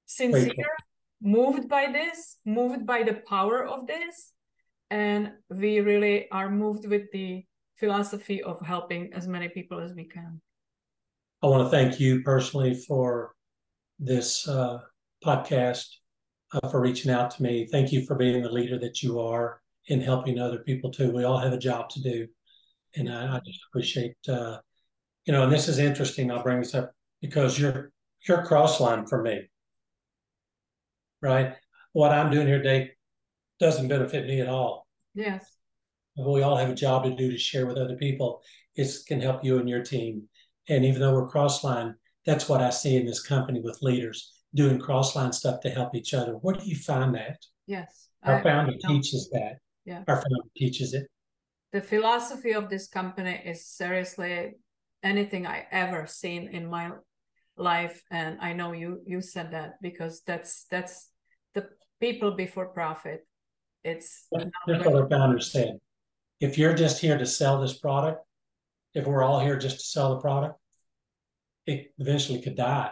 [0.06, 0.54] sincere,
[1.22, 4.34] moved by this, moved by the power of this,
[4.92, 7.46] and we really are moved with the
[7.78, 10.42] philosophy of helping as many people as we can.
[11.42, 13.34] I want to thank you personally for
[13.98, 14.80] this uh,
[15.24, 15.88] podcast,
[16.54, 17.68] uh, for reaching out to me.
[17.72, 21.12] Thank you for being the leader that you are and helping other people too.
[21.12, 22.28] We all have a job to do,
[22.96, 24.58] and I, I just appreciate, uh,
[25.26, 25.44] you know.
[25.44, 26.32] And this is interesting.
[26.32, 27.92] I'll bring this up because you're
[28.28, 29.50] you're cross line for me,
[31.22, 31.56] right?
[31.94, 32.92] What I'm doing here today
[33.60, 34.88] doesn't benefit me at all.
[35.14, 35.46] Yes.
[36.18, 38.42] But we all have a job to do to share with other people.
[38.76, 40.24] It can help you and your team.
[40.68, 44.34] And even though we're cross line, that's what I see in this company with leaders
[44.54, 46.34] doing cross line stuff to help each other.
[46.34, 47.38] Where do you find that?
[47.68, 48.10] Yes.
[48.24, 49.58] Our I- founder teaches that.
[49.86, 50.04] Yeah.
[50.08, 51.08] Our founder teaches it.
[51.72, 54.54] the philosophy of this company is seriously
[55.04, 56.92] anything I ever seen in my
[57.58, 61.10] life, and I know you you said that because that's that's
[61.54, 61.70] the
[62.00, 63.28] people before profit.
[63.84, 65.80] It's That's what our founder said.
[66.40, 68.26] If you're just here to sell this product,
[68.94, 70.60] if we're all here just to sell the product,
[71.66, 72.92] it eventually could die.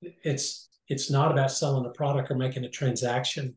[0.00, 3.56] It's it's not about selling a product or making a transaction.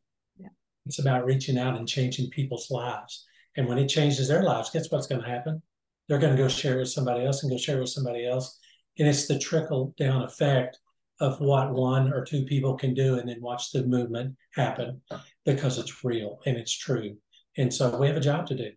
[0.86, 3.26] It's about reaching out and changing people's lives.
[3.56, 5.62] And when it changes their lives, guess what's going to happen?
[6.08, 8.28] They're going to go share it with somebody else and go share it with somebody
[8.28, 8.60] else.
[9.00, 10.78] And it's the trickle down effect
[11.20, 15.02] of what one or two people can do and then watch the movement happen
[15.46, 17.16] because it's real and it's true.
[17.58, 18.72] And so we have a job to do.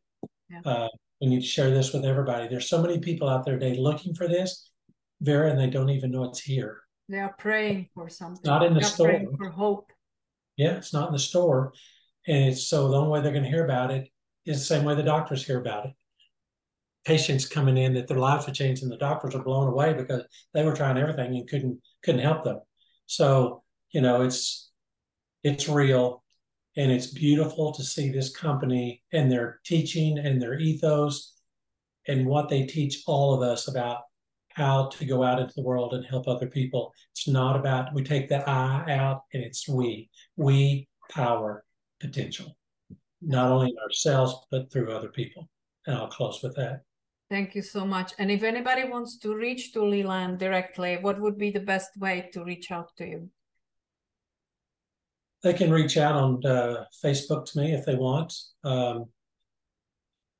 [0.51, 0.61] Yeah.
[0.65, 0.89] Uh,
[1.21, 2.47] we need to share this with everybody.
[2.47, 4.71] There's so many people out there today looking for this,
[5.23, 6.83] Vera, and they don't even know it's here.
[7.09, 8.43] they are praying for something.
[8.45, 9.37] Not in the They are praying store.
[9.39, 9.91] for hope.
[10.57, 11.73] Yeah, it's not in the store.
[12.27, 14.09] And it's so the only way they're going to hear about it
[14.45, 15.93] is the same way the doctors hear about it.
[17.05, 20.23] Patients coming in that their lives are changed and the doctors are blown away because
[20.53, 22.61] they were trying everything and couldn't couldn't help them.
[23.07, 23.63] So,
[23.93, 24.71] you know, it's
[25.45, 26.25] it's real
[26.77, 31.35] and it's beautiful to see this company and their teaching and their ethos
[32.09, 34.03] and what they teach all of us about
[34.49, 36.93] how to go out into the world and help other people.
[37.13, 40.11] It's not about we take the I out and it's we.
[40.37, 41.63] We power
[42.01, 42.57] potential,
[43.21, 45.49] not only in ourselves, but through other people.
[45.87, 46.83] And I'll close with that.
[47.29, 48.13] Thank you so much.
[48.19, 52.31] And if anybody wants to reach to Leland directly, what would be the best way
[52.33, 53.31] to reach out to you?
[55.43, 58.33] They can reach out on uh, Facebook to me if they want.
[58.65, 59.07] Um,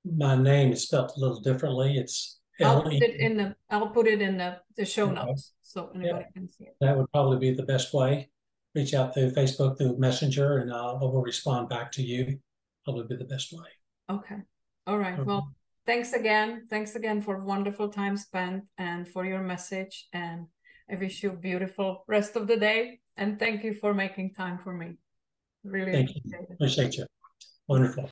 [0.05, 1.97] my name is spelled a little differently.
[1.97, 5.91] It's I'll put it in the I'll put it in the, the show notes so
[5.95, 6.77] anybody can see it.
[6.81, 8.31] That would probably be the best way.
[8.77, 12.39] Reach out through Facebook, through Messenger, and uh, I will respond back to you.
[12.85, 13.69] Probably be the best way.
[14.11, 14.37] Okay.
[14.87, 15.25] All right.
[15.25, 15.51] Well,
[15.87, 16.67] thanks again.
[16.69, 20.09] Thanks again for wonderful time spent and for your message.
[20.13, 20.47] And
[20.91, 23.01] I wish you a beautiful rest of the day.
[23.17, 24.99] And thank you for making time for me.
[25.65, 26.21] Really Thank you.
[26.27, 26.55] appreciate it.
[26.55, 27.07] Appreciate you.
[27.67, 28.11] Wonderful.